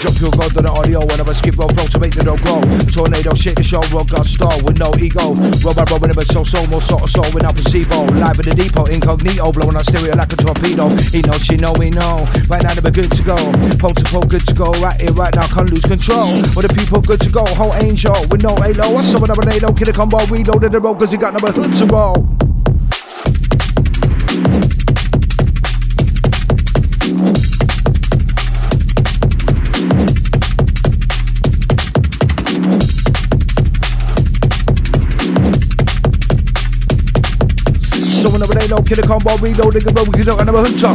Drop 0.00 0.16
your 0.16 0.32
god 0.32 0.56
on 0.56 0.64
the 0.64 0.72
audio 0.80 1.00
whenever 1.12 1.34
skip 1.36 1.56
roll 1.60 1.68
flow 1.76 1.84
to 1.84 2.00
make 2.00 2.16
the 2.16 2.24
dough 2.24 2.40
grow. 2.40 2.64
Tornado 2.88 3.36
shake 3.36 3.60
the 3.60 3.62
show, 3.62 3.84
rock 3.92 4.08
got 4.08 4.24
star 4.24 4.50
with 4.64 4.80
no 4.80 4.88
ego. 4.96 5.36
Roll 5.60 5.76
by 5.76 5.84
roll 5.92 6.00
whenever 6.00 6.24
so 6.32 6.40
soul, 6.40 6.64
more 6.72 6.80
sort 6.80 7.04
of 7.04 7.10
soul 7.12 7.28
without 7.36 7.52
placebo. 7.52 8.08
Live 8.16 8.40
in 8.40 8.48
the 8.48 8.56
depot, 8.56 8.88
incognito, 8.88 9.52
blowing 9.52 9.76
on 9.76 9.84
stereo 9.84 10.16
like 10.16 10.32
a 10.32 10.40
torpedo. 10.40 10.88
He 11.12 11.20
knows, 11.20 11.44
she 11.44 11.60
know, 11.60 11.76
we 11.76 11.92
know. 11.92 12.24
Right 12.48 12.64
now 12.64 12.72
we're 12.80 12.88
good 12.88 13.12
to 13.12 13.22
go. 13.22 13.36
Pole 13.76 13.92
to 13.92 14.04
pole, 14.08 14.24
good 14.24 14.44
to 14.48 14.54
go. 14.56 14.72
Right 14.80 14.96
here, 14.96 15.12
right 15.12 15.34
now, 15.36 15.44
can't 15.52 15.68
lose 15.68 15.84
control. 15.84 16.32
With 16.56 16.64
the 16.64 16.72
people 16.72 17.04
good 17.04 17.20
to 17.20 17.30
go, 17.30 17.44
whole 17.60 17.76
angel 17.76 18.16
with 18.32 18.40
no 18.40 18.56
halo. 18.56 18.96
Up 18.96 19.04
with 19.04 19.28
another 19.28 19.44
NATO? 19.44 19.68
Kid 19.76 19.88
a 19.88 19.92
combo, 19.92 20.24
reload 20.32 20.64
in 20.64 20.72
the 20.72 20.80
road 20.80 20.96
cause 20.96 21.12
he 21.12 21.18
got 21.20 21.36
number 21.36 21.52
hood 21.52 21.76
to 21.76 21.84
roll. 21.86 22.29
Killer 38.90 39.06
combo, 39.06 39.38
reload, 39.38 39.70
nigga, 39.70 39.94
bro, 39.94 40.02
we 40.10 40.26
don't 40.26 40.42
another 40.42 40.66
hunter. 40.66 40.90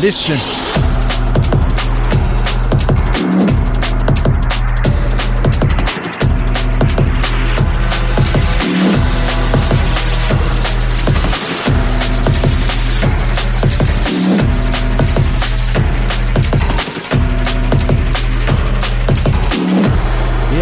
Listen. 0.01 0.64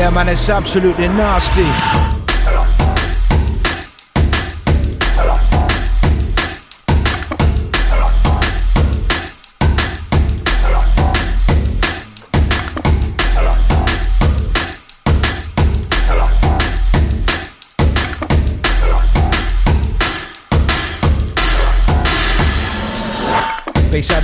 Yeah, 0.04 0.10
man, 0.10 0.28
it's 0.28 0.49
absolutely 0.49 1.08
nasty. 1.08 2.22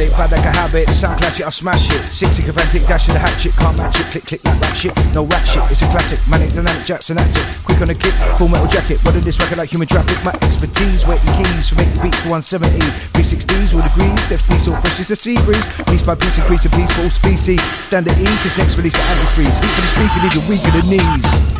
Bad 0.08 0.32
like 0.32 0.48
a 0.48 0.54
habit. 0.56 0.88
Sound 0.96 1.20
classic, 1.20 1.44
I'll 1.44 1.52
smash 1.52 1.92
it. 1.92 2.08
Six 2.08 2.40
sycophantic, 2.40 2.88
dash 2.88 3.12
of 3.12 3.14
the 3.16 3.20
hatchet. 3.20 3.52
Can't 3.60 3.76
match 3.76 4.00
it. 4.00 4.08
Click, 4.16 4.24
click, 4.24 4.42
that 4.48 4.56
rap 4.64 4.76
shit. 4.76 4.96
No 5.12 5.28
rap 5.28 5.44
shit, 5.44 5.60
it's 5.68 5.84
a 5.84 5.88
classic. 5.92 6.20
Manic, 6.32 6.56
dynamic, 6.56 6.86
Jackson 6.88 7.20
active. 7.20 7.44
Quick 7.68 7.82
on 7.84 7.92
the 7.92 7.98
kick, 8.00 8.16
full 8.40 8.48
metal 8.48 8.72
jacket. 8.72 9.04
Running 9.04 9.26
this 9.28 9.36
record 9.40 9.60
like 9.60 9.68
human 9.68 9.88
traffic. 9.88 10.16
My 10.24 10.32
expertise, 10.40 11.04
waiting 11.04 11.34
keys 11.36 11.68
for 11.68 11.76
making 11.76 12.00
beats 12.00 12.24
to 12.24 12.32
170. 12.32 12.80
360s, 13.12 13.76
all 13.76 13.84
degrees. 13.84 14.20
Depth 14.32 14.48
so 14.64 14.72
fresh 14.80 15.00
as 15.04 15.12
a 15.12 15.18
sea 15.20 15.36
breeze. 15.44 15.66
Piece 15.92 16.04
by 16.08 16.16
piece, 16.16 16.38
increase 16.40 16.64
a 16.64 16.72
peaceful 16.72 17.12
species. 17.12 17.60
Standard 17.84 18.16
E, 18.16 18.30
this 18.46 18.56
next 18.56 18.80
release 18.80 18.96
of 18.96 19.04
antifreeze. 19.04 19.58
Heat 19.60 19.74
for 19.76 19.84
the 19.84 19.92
speaker, 19.92 20.20
leave 20.24 20.36
you 20.38 20.44
weak 20.48 20.64
in 20.64 20.74
the 20.80 20.86
knees. 20.88 21.59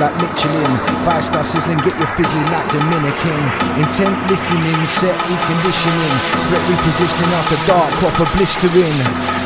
Like 0.00 0.16
Michelin. 0.16 0.72
Five 1.04 1.22
star 1.22 1.44
sizzling, 1.44 1.78
get 1.84 1.92
your 2.00 2.08
fizzling 2.16 2.48
like 2.48 2.64
Dominican. 2.72 3.42
Intent 3.76 4.16
listening, 4.32 4.80
set 4.88 5.14
reconditioning. 5.28 6.14
Threat 6.48 6.64
repositioning 6.64 7.32
after 7.36 7.60
dark, 7.68 7.92
proper 8.00 8.26
blistering. 8.34 8.96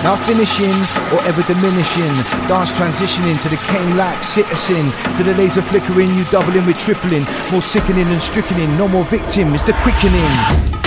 Now 0.06 0.14
finishing 0.14 0.74
or 1.10 1.20
ever 1.26 1.42
diminishing. 1.42 2.14
Dance 2.46 2.70
transitioning 2.78 3.36
to 3.42 3.48
the 3.50 3.60
cane 3.66 3.98
like 3.98 4.22
citizen. 4.22 4.86
To 5.18 5.22
the 5.26 5.34
laser 5.34 5.62
flickering, 5.62 6.08
you 6.14 6.24
doubling 6.30 6.64
with 6.66 6.78
tripling. 6.78 7.26
More 7.50 7.62
sickening 7.62 8.06
and 8.06 8.22
strickening. 8.22 8.78
No 8.78 8.86
more 8.86 9.04
victim, 9.04 9.54
it's 9.54 9.64
the 9.64 9.74
quickening. 9.82 10.83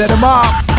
Set 0.00 0.08
them 0.08 0.24
up. 0.24 0.69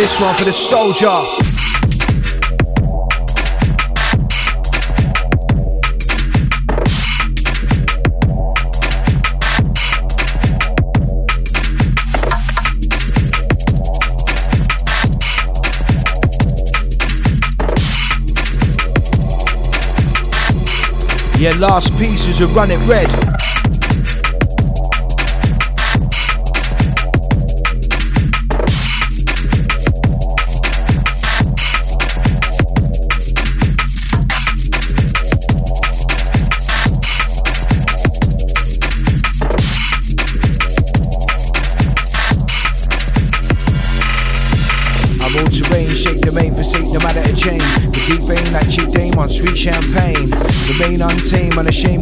This 0.00 0.18
one 0.18 0.34
for 0.34 0.44
the 0.44 0.52
soldier. 0.52 1.06
Yeah, 21.38 21.52
last 21.58 21.94
pieces 21.98 22.40
of 22.40 22.56
Run 22.56 22.70
It 22.70 22.78
Red. 22.88 23.39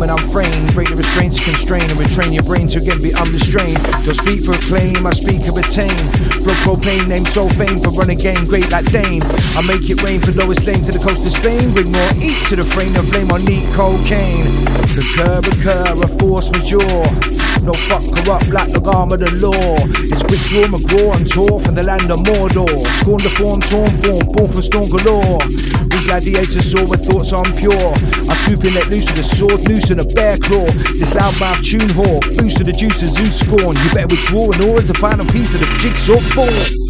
Untamed, 0.03 0.11
I'm 0.11 0.31
framed. 0.31 0.75
Break 0.75 0.89
the 0.89 0.97
restraints, 0.97 1.43
constrain, 1.43 1.83
and 1.83 1.99
retrain 1.99 2.33
your 2.33 2.43
brain 2.43 2.69
to 2.69 2.79
again 2.79 3.01
be 3.03 3.15
unrestrained. 3.15 3.83
Don't 4.05 4.15
speak, 4.15 4.45
proclaim, 4.45 5.07
I 5.07 5.11
speak 5.11 5.47
and 5.47 5.57
retain. 5.57 5.97
Flow 6.43 6.55
propane, 6.65 7.09
name 7.09 7.25
so 7.27 7.49
fame 7.51 7.81
for 7.81 7.91
running 7.91 8.19
game, 8.19 8.45
great 8.45 8.71
like 8.71 8.91
Dane. 8.91 9.23
I 9.57 9.63
make 9.67 9.89
it 9.89 10.03
rain 10.03 10.21
for 10.21 10.33
lowest 10.33 10.67
lane 10.67 10.83
to 10.85 10.93
the 10.93 10.99
coast 10.99 11.27
of 11.27 11.33
Spain. 11.33 11.73
Bring 11.73 11.93
more 11.93 12.13
heat 12.15 12.39
to 12.49 12.57
the 12.57 12.65
frame, 12.65 12.93
the 12.93 13.03
flame 13.03 13.31
on 13.31 13.45
neat 13.45 13.67
cocaine. 13.75 14.65
Concur, 14.95 15.41
recur, 15.43 15.85
a 16.03 16.09
force 16.19 16.51
majeure. 16.51 17.38
No 17.63 17.73
fuck 17.89 18.05
corrupt 18.15 18.49
like 18.49 18.71
the 18.73 18.83
arm 18.95 19.13
of 19.13 19.21
the 19.21 19.31
law. 19.41 19.77
It's 20.09 20.23
quick 20.23 20.41
draw 20.49 20.67
McGraw 20.71 21.17
and 21.17 21.27
tour 21.27 21.61
from 21.61 21.75
the 21.75 21.83
land 21.83 22.11
of 22.11 22.21
Mordor. 22.25 22.69
Scorn 23.01 23.21
the 23.23 23.33
form, 23.37 23.61
torn 23.61 23.93
form, 24.03 24.25
born 24.33 24.49
from 24.53 24.63
storm 24.63 24.89
galore. 24.89 25.39
We 25.45 25.99
gladiators 26.07 26.71
saw 26.71 26.85
with 26.87 27.05
thoughts 27.05 27.33
I'm 27.33 27.51
pure. 27.57 27.93
I 28.31 28.35
swoop 28.47 28.65
in 28.65 28.75
let 28.75 28.89
loose 28.89 29.11
with 29.11 29.21
a 29.21 29.29
sword, 29.29 29.61
loose 29.69 29.91
and 29.91 30.01
a 30.01 30.09
bear 30.15 30.37
claw. 30.39 30.67
This 30.97 31.13
loudmouth 31.13 31.61
tune 31.65 31.91
whore, 31.93 32.21
boost 32.39 32.61
of 32.61 32.67
the 32.67 32.73
juice 32.73 33.03
of 33.03 33.11
Zeus 33.11 33.41
scorn. 33.41 33.77
You 33.77 33.89
better 33.93 34.09
withdraw 34.09 34.51
and 34.53 34.63
all 34.65 34.79
is 34.79 34.89
the 34.89 34.99
final 34.99 35.27
piece 35.27 35.53
of 35.53 35.61
the 35.61 35.71
jigsaw 35.83 36.21
fall. 36.33 36.88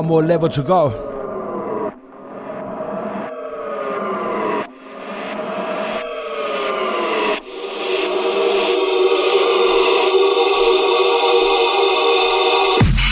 One 0.00 0.06
more 0.06 0.22
level 0.22 0.48
to 0.48 0.62
go. 0.62 1.09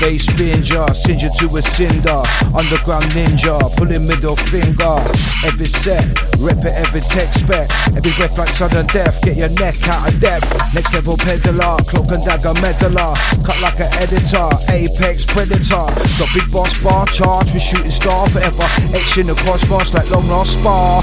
Bass 0.01 0.27
binger, 0.39 0.95
singe 0.95 1.27
to 1.39 1.47
a 1.57 1.63
cinder. 1.63 2.23
Underground 2.55 3.11
ninja, 3.11 3.59
pulling 3.77 4.07
middle 4.07 4.37
finger. 4.47 4.95
Every 5.43 5.67
set, 5.67 6.07
rep 6.39 6.63
it, 6.63 6.71
every 6.79 7.01
tech 7.01 7.35
spec. 7.35 7.67
Every 7.99 8.13
breath 8.15 8.39
like 8.39 8.49
sudden 8.49 8.87
death, 8.87 9.21
get 9.23 9.37
your 9.37 9.49
neck 9.59 9.75
out 9.89 10.07
of 10.07 10.21
depth. 10.21 10.47
Next 10.73 10.95
level 10.95 11.17
peddler, 11.17 11.83
cloak 11.91 12.15
and 12.15 12.23
dagger 12.23 12.55
meddler. 12.63 13.11
Cut 13.43 13.59
like 13.61 13.81
an 13.81 13.91
editor, 13.99 14.47
apex 14.71 15.25
predator. 15.25 15.91
Got 15.91 16.31
big 16.31 16.47
boss 16.53 16.79
bar, 16.79 17.05
charge 17.07 17.51
with 17.53 17.63
shooting 17.63 17.91
star 17.91 18.31
forever. 18.31 18.71
Etching 18.95 19.27
the 19.27 19.35
cosmos 19.35 19.95
like 19.95 20.11
long 20.11 20.29
lost 20.29 20.61
spar. 20.61 21.03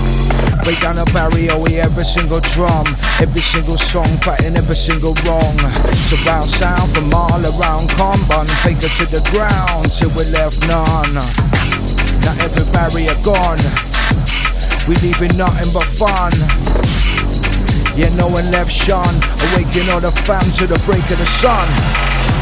Break 0.64 0.80
down 0.80 0.98
a 0.98 1.06
barrier 1.12 1.60
with 1.60 1.76
every 1.76 2.06
single 2.06 2.40
drum. 2.56 2.88
Every 3.20 3.42
single 3.42 3.78
song, 3.78 4.08
fighting 4.24 4.56
every 4.56 4.76
single 4.76 5.14
wrong. 5.28 5.60
Surround 6.08 6.50
sound 6.50 6.96
from 6.96 7.14
all 7.14 7.44
around, 7.44 7.90
combine, 8.00 8.48
fake 8.64 8.85
to 8.86 9.06
the 9.10 9.24
ground 9.34 9.90
till 9.98 10.14
we 10.14 10.30
left 10.30 10.62
none. 10.68 11.14
Now 12.22 12.38
every 12.46 12.66
barrier 12.70 13.18
gone. 13.26 13.58
We 14.88 14.94
leaving 15.02 15.36
nothing 15.38 15.74
but 15.74 15.90
fun. 15.98 16.32
Yeah, 17.98 18.14
no 18.14 18.28
one 18.30 18.46
left 18.52 18.72
shun. 18.72 19.16
Awaken 19.50 19.90
all 19.90 20.02
the 20.02 20.14
fam 20.24 20.46
to 20.62 20.68
the 20.68 20.78
break 20.86 21.02
of 21.10 21.18
the 21.18 21.26
sun. 21.26 21.68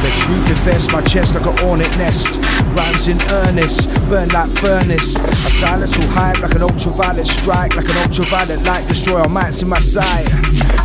The 0.04 0.12
truth 0.20 0.50
infests 0.50 0.92
my 0.92 1.02
chest 1.02 1.34
like 1.34 1.46
a 1.46 1.56
hornet 1.64 1.92
nest. 1.98 2.36
Rhymes 2.76 3.08
in 3.08 3.22
earnest, 3.30 3.88
burn 4.10 4.30
like 4.30 4.50
furnace. 4.58 5.16
A 5.16 5.34
silence 5.34 5.98
will 5.98 6.08
hype 6.08 6.42
like 6.42 6.56
an 6.56 6.64
ultraviolet 6.64 7.28
strike, 7.28 7.76
like 7.76 7.88
an 7.88 7.98
ultraviolet 7.98 8.64
light 8.64 8.88
destroy 8.88 9.22
all 9.22 9.30
minds 9.30 9.62
in 9.62 9.70
my 9.70 9.80
sight. 9.80 10.28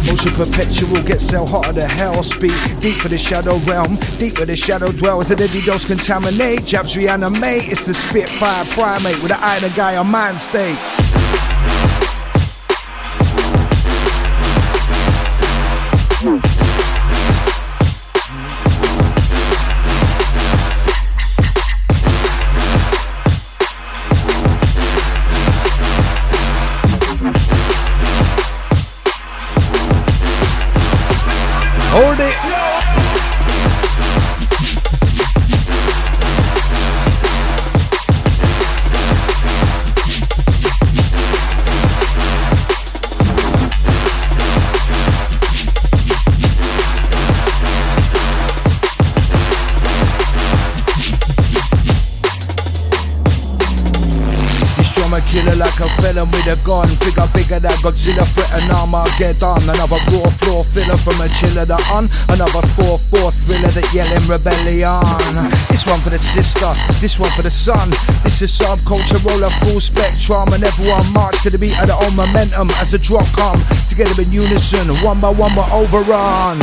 Motion 0.07 0.33
perpetual 0.33 1.03
gets 1.03 1.27
so 1.27 1.47
hot 1.47 1.67
hotter 1.67 1.81
than 1.81 1.91
hell. 1.91 2.23
Speak 2.23 2.53
deep 2.81 2.95
for 2.95 3.09
the 3.09 3.19
shadow 3.19 3.57
realm, 3.67 3.95
deep 4.19 4.39
where 4.39 4.47
the 4.47 4.57
shadow 4.57 4.93
dwells. 4.93 5.29
The 5.29 5.37
deadly 5.37 5.61
dose 5.63 5.85
contaminate, 5.85 6.61
Jabz 6.61 6.97
reanimate. 6.97 7.69
It's 7.69 7.85
the 7.85 7.95
Spitfire 7.95 8.65
primate 8.67 9.23
with 9.23 9.33
an 9.33 9.39
iron 9.41 9.73
guy 9.75 9.97
on 9.97 10.09
mind 10.09 10.41
state. 10.41 10.79
A 56.49 56.57
gun. 56.65 56.89
Figure 57.05 57.29
bigger 57.35 57.61
than 57.61 57.77
Godzilla 57.85 58.25
threaten 58.25 58.71
Armageddon. 58.71 59.63
Another 59.69 60.01
raw 60.09 60.31
floor 60.41 60.65
filler 60.73 60.97
from 60.97 61.21
a 61.21 61.29
chiller 61.29 61.65
that 61.65 61.85
on. 61.93 62.09
Another 62.33 62.65
4-4 62.81 63.33
thriller 63.45 63.73
that 63.77 63.89
yelling 63.93 64.25
rebellion. 64.25 65.05
This 65.69 65.85
one 65.87 66.01
for 66.01 66.11
the 66.11 66.19
sister, 66.19 66.73
this 67.01 67.19
one 67.19 67.31
for 67.37 67.43
the 67.43 67.51
son. 67.51 67.91
This 68.25 68.41
is 68.43 68.57
subculture 68.57 69.21
roller 69.29 69.51
full 69.61 69.81
spectrum. 69.81 70.53
And 70.53 70.65
everyone 70.65 71.13
march 71.13 71.43
to 71.43 71.51
the 71.51 71.59
beat 71.59 71.79
of 71.81 71.87
their 71.87 72.01
own 72.01 72.17
momentum 72.17 72.71
as 72.81 72.91
the 72.91 72.99
drop 72.99 73.27
come. 73.37 73.61
Together 73.89 74.23
in 74.23 74.33
unison, 74.33 74.89
one 75.05 75.21
by 75.21 75.31
one 75.31 75.55
we're 75.55 75.69
overrun. 75.73 76.59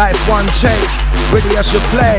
Life 0.00 0.28
one 0.30 0.46
take, 0.46 0.90
ready 1.30 1.56
as 1.58 1.70
you 1.74 1.80
play. 1.92 2.16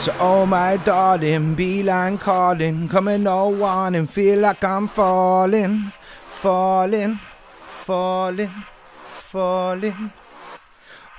So, 0.00 0.14
oh 0.18 0.46
my 0.46 0.78
darling, 0.78 1.56
beeline 1.56 2.16
calling, 2.16 2.88
coming 2.88 3.24
no 3.24 3.48
one 3.48 3.94
and 3.96 4.08
feel 4.08 4.38
like 4.38 4.64
I'm 4.64 4.88
falling, 4.88 5.92
falling, 6.30 7.20
falling, 7.68 8.64
falling. 9.10 10.12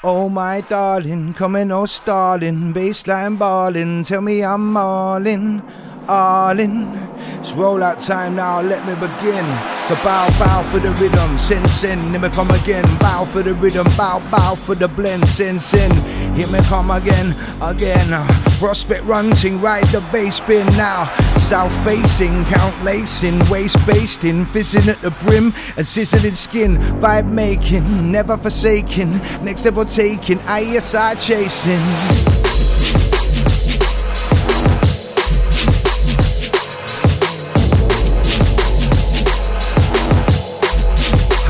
Oh 0.03 0.29
my 0.29 0.61
darling, 0.61 1.35
coming 1.35 1.67
no 1.67 1.85
stalling, 1.85 2.73
baseline 2.73 3.37
balling, 3.37 4.03
tell 4.03 4.21
me 4.21 4.43
I'm 4.43 4.75
all 4.75 5.27
in, 5.27 5.61
all 6.07 6.59
in. 6.59 7.09
It's 7.39 7.53
rollout 7.53 8.05
time 8.05 8.35
now, 8.35 8.59
let 8.59 8.85
me 8.85 8.93
begin. 8.95 9.45
To 9.87 9.95
bow, 10.03 10.27
bow 10.37 10.61
for 10.69 10.79
the 10.79 10.91
rhythm, 10.91 11.37
sin, 11.37 11.65
sin, 11.69 12.11
let 12.11 12.21
me 12.21 12.27
come 12.27 12.51
again. 12.51 12.83
Bow 12.99 13.23
for 13.23 13.41
the 13.41 13.53
rhythm, 13.53 13.87
bow, 13.95 14.21
bow 14.29 14.55
for 14.55 14.75
the 14.75 14.89
blend, 14.89 15.25
sin, 15.25 15.57
sin. 15.57 15.89
Here 16.35 16.47
me 16.47 16.59
come 16.63 16.91
again, 16.91 17.33
again. 17.61 18.27
Prospect 18.59 19.05
runting, 19.05 19.61
ride 19.61 19.85
the 19.85 20.01
bass 20.11 20.35
spin 20.35 20.67
now. 20.75 21.05
South 21.37 21.73
facing, 21.85 22.43
count 22.45 22.83
lacing, 22.83 23.39
waist 23.49 23.77
basting, 23.87 24.43
fizzing 24.43 24.89
at 24.89 24.99
the 24.99 25.11
brim, 25.23 25.53
and 25.77 25.87
sizzling 25.87 26.35
skin. 26.35 26.75
Vibe 26.99 27.31
making, 27.31 28.11
never 28.11 28.35
forsaking, 28.35 29.17
next 29.45 29.63
level 29.63 29.85
taking, 29.85 30.39
ISI 30.39 31.15
chasing. 31.17 32.28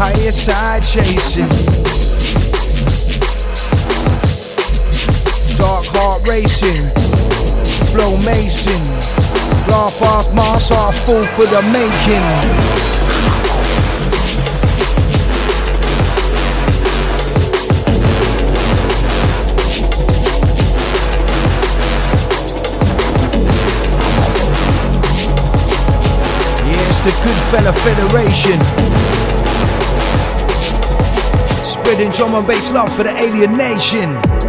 Higher 0.01 0.31
side 0.31 0.81
chasing. 0.81 1.43
Dark 5.57 5.85
heart 5.91 6.25
racing, 6.25 6.87
flow 7.91 8.15
mason. 8.23 8.79
Laugh 9.67 10.01
off, 10.01 10.33
mask 10.33 10.71
off, 10.71 10.95
full 11.05 11.25
for 11.35 11.47
the 11.47 11.61
making. 11.75 12.69
The 26.99 27.11
Good 27.23 27.41
Fella 27.49 27.73
Federation 27.73 29.08
spreading 31.89 32.11
drum 32.11 32.35
and 32.35 32.45
bass 32.45 32.71
love 32.71 32.95
for 32.95 33.01
the 33.01 33.09
alien 33.17 33.53
nation. 33.53 34.48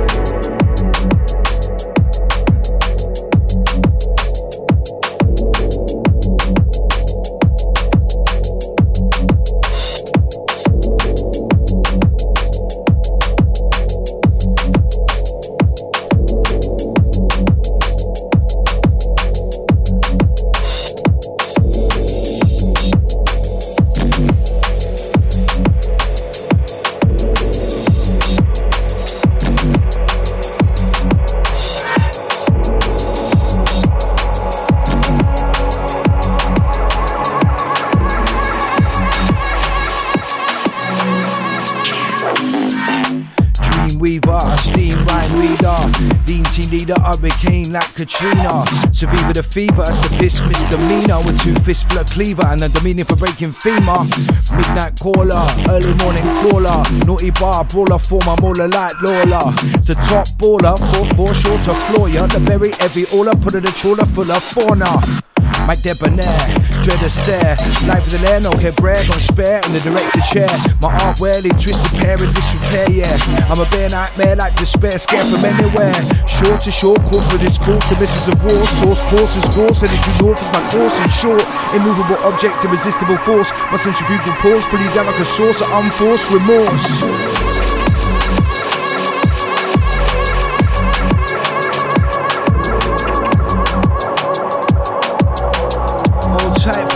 Katrina. 48.00 48.64
Survivor 48.92 49.34
the 49.34 49.42
fever, 49.42 49.84
that's 49.84 50.00
the 50.00 50.16
piss 50.16 50.40
misdemeanor. 50.40 51.20
With 51.20 51.38
two 51.42 51.54
fists 51.60 51.84
full 51.84 52.00
of 52.00 52.06
cleaver 52.06 52.46
and 52.46 52.62
a 52.62 52.68
demeanor 52.70 53.04
for 53.04 53.16
breaking 53.16 53.52
femur. 53.52 54.08
Midnight 54.56 54.98
caller, 54.98 55.44
early 55.68 55.92
morning 56.00 56.24
crawler. 56.40 56.80
Naughty 57.04 57.30
bar 57.32 57.64
brawler, 57.64 57.98
for 57.98 58.20
my 58.24 58.40
mauler 58.40 58.68
like 58.68 58.96
Lola. 59.02 59.52
The 59.84 59.94
top 60.08 60.28
baller, 60.40 60.76
4-4 61.12 61.34
short 61.36 61.60
to 61.68 61.74
floor. 61.74 62.08
The 62.08 62.40
very 62.40 62.72
heavy 62.80 63.04
all 63.12 63.28
I 63.28 63.34
put 63.34 63.52
in 63.52 63.64
the 63.64 63.70
trawler 63.70 64.06
full 64.06 64.30
of 64.32 64.42
fauna 64.42 65.20
my 65.66 65.76
debonair, 65.76 66.38
dread 66.82 67.00
a 67.02 67.08
stare. 67.08 67.56
Life 67.84 68.06
is 68.08 68.12
the 68.16 68.20
lair, 68.24 68.40
no 68.40 68.52
head 68.56 68.76
bread 68.76 69.04
on 69.10 69.20
spare 69.20 69.60
in 69.66 69.72
the 69.72 69.80
director 69.80 70.20
chair. 70.32 70.50
My 70.80 70.92
arm 71.04 71.14
wearily 71.20 71.52
twisted 71.60 71.92
pair 72.00 72.16
of 72.16 72.30
disrepair, 72.32 72.88
yeah. 72.90 73.16
I'm 73.52 73.60
a 73.60 73.68
bare 73.68 73.90
nightmare 73.90 74.36
like 74.36 74.56
despair, 74.56 74.98
scared 74.98 75.28
from 75.28 75.44
anywhere. 75.44 75.94
Short 76.26 76.60
to 76.64 76.72
short, 76.72 77.00
course 77.12 77.26
with 77.32 77.42
this 77.44 77.58
course, 77.58 77.84
the 77.92 77.96
missiles 78.00 78.28
of 78.32 78.36
war, 78.40 78.62
source, 78.80 79.02
course 79.12 79.34
is 79.36 79.46
course, 79.52 79.82
energy 79.84 80.12
north 80.24 80.40
is 80.40 80.50
my 80.52 80.62
course 80.72 80.96
in 80.96 81.08
short. 81.10 81.44
Immovable 81.76 82.18
object, 82.24 82.64
irresistible 82.64 83.18
force. 83.28 83.52
My 83.68 83.76
centrifugal 83.76 84.32
pause, 84.40 84.64
pull 84.66 84.80
you 84.80 84.90
down 84.96 85.06
like 85.06 85.20
a 85.20 85.28
source 85.28 85.60
of 85.60 85.68
unforced 85.68 86.30
remorse. 86.30 87.49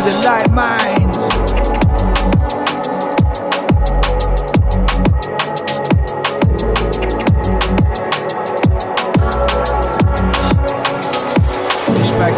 The 0.05 0.13
light 0.23 0.51
mind. 0.51 1.15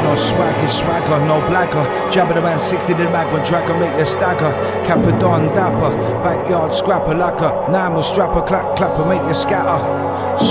No 0.03 0.15
swag, 0.15 0.65
is 0.65 0.79
swagger, 0.79 1.19
no 1.27 1.41
blacker. 1.49 1.85
Jabba 2.11 2.35
the 2.35 2.43
man 2.43 2.61
60 2.61 2.93
the 2.95 3.05
mag 3.05 3.33
when 3.33 3.43
dragger 3.43 3.79
make 3.79 3.99
you 3.99 4.05
stagger. 4.05 4.53
Capadon 4.85 5.53
dapper, 5.55 5.97
backyard 6.23 6.73
scrapper 6.73 7.15
lacquer. 7.15 7.51
Nine 7.71 8.03
strapper, 8.03 8.43
clap 8.43 8.77
clapper, 8.77 9.05
make 9.05 9.23
you 9.23 9.35
scatter. 9.35 9.79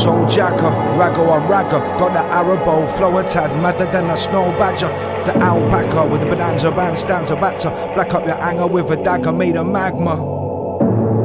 Soul 0.01 0.27
jacker, 0.27 0.71
raggo 0.99 1.29
on 1.29 1.47
ragger. 1.47 1.79
Got 1.97 2.13
the 2.13 2.19
arrow 2.19 2.85
flow 2.85 3.17
a 3.17 3.23
tad, 3.23 3.51
madder 3.61 3.89
than 3.91 4.09
a 4.09 4.17
snow 4.17 4.51
badger. 4.59 4.89
The 5.25 5.35
alpaca 5.37 6.05
with 6.05 6.21
the 6.21 6.27
bonanza 6.27 6.69
band 6.71 6.97
stands 6.97 7.31
a 7.31 7.35
batter. 7.35 7.69
Black 7.93 8.13
up 8.13 8.25
your 8.27 8.39
anger 8.41 8.67
with 8.67 8.91
a 8.91 8.97
dagger 8.97 9.31
made 9.31 9.55
of 9.55 9.67
magma. 9.67 10.15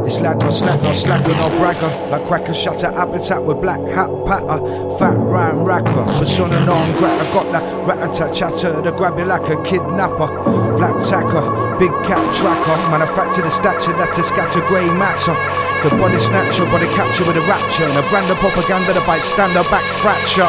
This 0.05 0.21
lad 0.21 0.39
no 0.41 0.51
slack, 0.51 0.81
no 0.83 0.93
slack 0.95 1.27
with 1.27 1.37
no 1.37 1.49
bragger. 1.59 2.11
Like 2.11 2.25
cracker 2.27 2.55
shutter 2.55 2.87
appetite 2.87 3.43
with 3.43 3.61
black 3.61 3.81
hat 3.89 4.09
patter. 4.25 4.59
Fat 4.99 5.17
rhyme 5.19 5.65
racker, 5.65 6.07
persona 6.19 6.65
non 6.65 6.87
grata. 6.99 7.25
Got 7.35 7.53
that 7.53 7.70
rat 7.91 8.33
chatter 8.33 8.83
to 8.83 8.93
grab 8.93 9.19
you 9.19 9.25
like 9.25 9.49
a 9.49 9.61
kidnapper. 9.63 10.29
Black 10.79 10.97
tacker, 11.09 11.43
big 11.79 11.91
cat 12.07 12.23
tracker. 12.39 12.77
Manufacture 12.91 13.43
the 13.43 13.51
stature 13.51 13.93
that 13.99 14.15
to 14.15 14.23
scatter 14.23 14.61
grey 14.69 14.87
matter. 14.87 15.35
The 15.83 15.91
body 15.97 16.21
snatcher, 16.21 16.65
body 16.67 16.87
capture 16.95 17.27
with 17.27 17.37
a 17.37 17.41
rapture. 17.43 17.85
And 17.85 17.99
a 17.99 18.03
brand 18.11 18.31
of 18.31 18.39
propaganda, 18.39 18.93
that 18.93 19.01
the 19.01 19.07
bystander 19.07 19.65
back 19.71 19.85
fracture. 19.99 20.47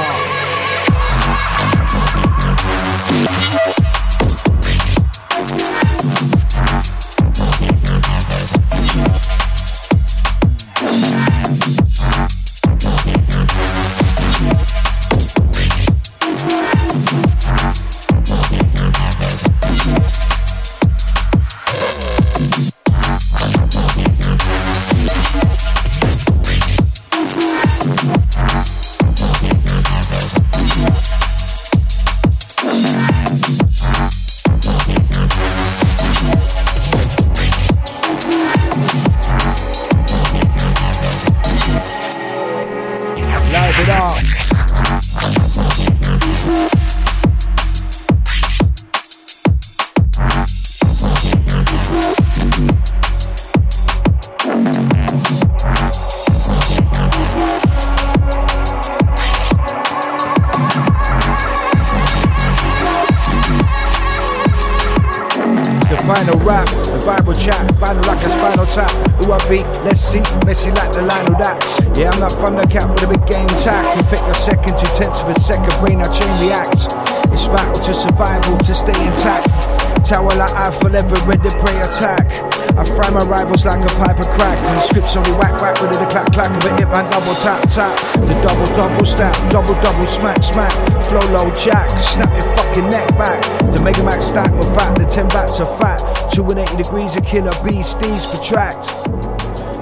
Degrees 96.82 97.16
of 97.16 97.24
killer 97.24 97.52
beasties 97.64 98.26
for 98.26 98.42
tracks. 98.44 98.88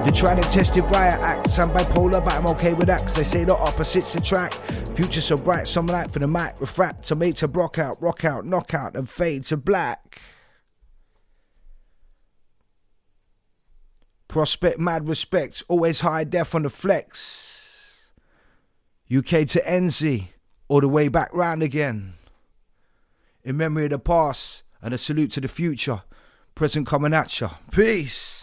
They're 0.04 0.12
trying 0.12 0.41
to 0.41 0.50
test 0.50 0.76
it 0.76 0.82
riot 0.82 1.22
acts. 1.22 1.58
I'm 1.58 1.70
bipolar, 1.70 2.24
but 2.24 2.34
I'm 2.34 2.47
okay 2.47 2.74
with 2.74 2.88
that, 2.88 3.02
cause 3.02 3.16
they 3.16 3.24
say 3.24 3.45
the 3.45 3.56
opposites 3.56 4.16
attract. 4.16 4.56
Future 4.95 5.22
so 5.22 5.38
bright, 5.38 5.68
some 5.68 5.86
light 5.86 6.12
for 6.12 6.20
the 6.20 6.28
mic, 6.28 6.60
refract, 6.60 7.04
to 7.04 7.16
make 7.16 7.36
to 7.36 7.47
rock 7.47 7.78
out, 7.80 8.02
rock 8.02 8.26
out, 8.26 8.45
knock 8.45 8.74
out, 8.74 8.95
and 8.95 9.10
fade 9.10 9.45
to 9.45 9.56
black. 9.56 10.22
Prospect 14.28 14.78
mad 14.78 15.08
respect, 15.08 15.64
always 15.70 16.02
high 16.02 16.26
def 16.26 16.54
on 16.54 16.64
the 16.64 16.70
flex. 16.70 18.12
UK 19.10 19.47
to 19.47 19.62
NZ, 19.62 20.28
all 20.68 20.82
the 20.82 20.89
way 20.89 21.08
back 21.08 21.34
round 21.34 21.64
again. 21.64 22.16
In 23.43 23.56
memory 23.56 23.86
of 23.86 23.91
the 23.91 24.00
past 24.00 24.64
and 24.82 24.93
a 24.93 24.97
salute 24.97 25.32
to 25.32 25.41
the 25.41 25.47
future, 25.47 26.04
present 26.60 26.86
coming 26.86 27.14
at 27.14 27.39
ya. 27.39 27.51
Peace. 27.72 28.39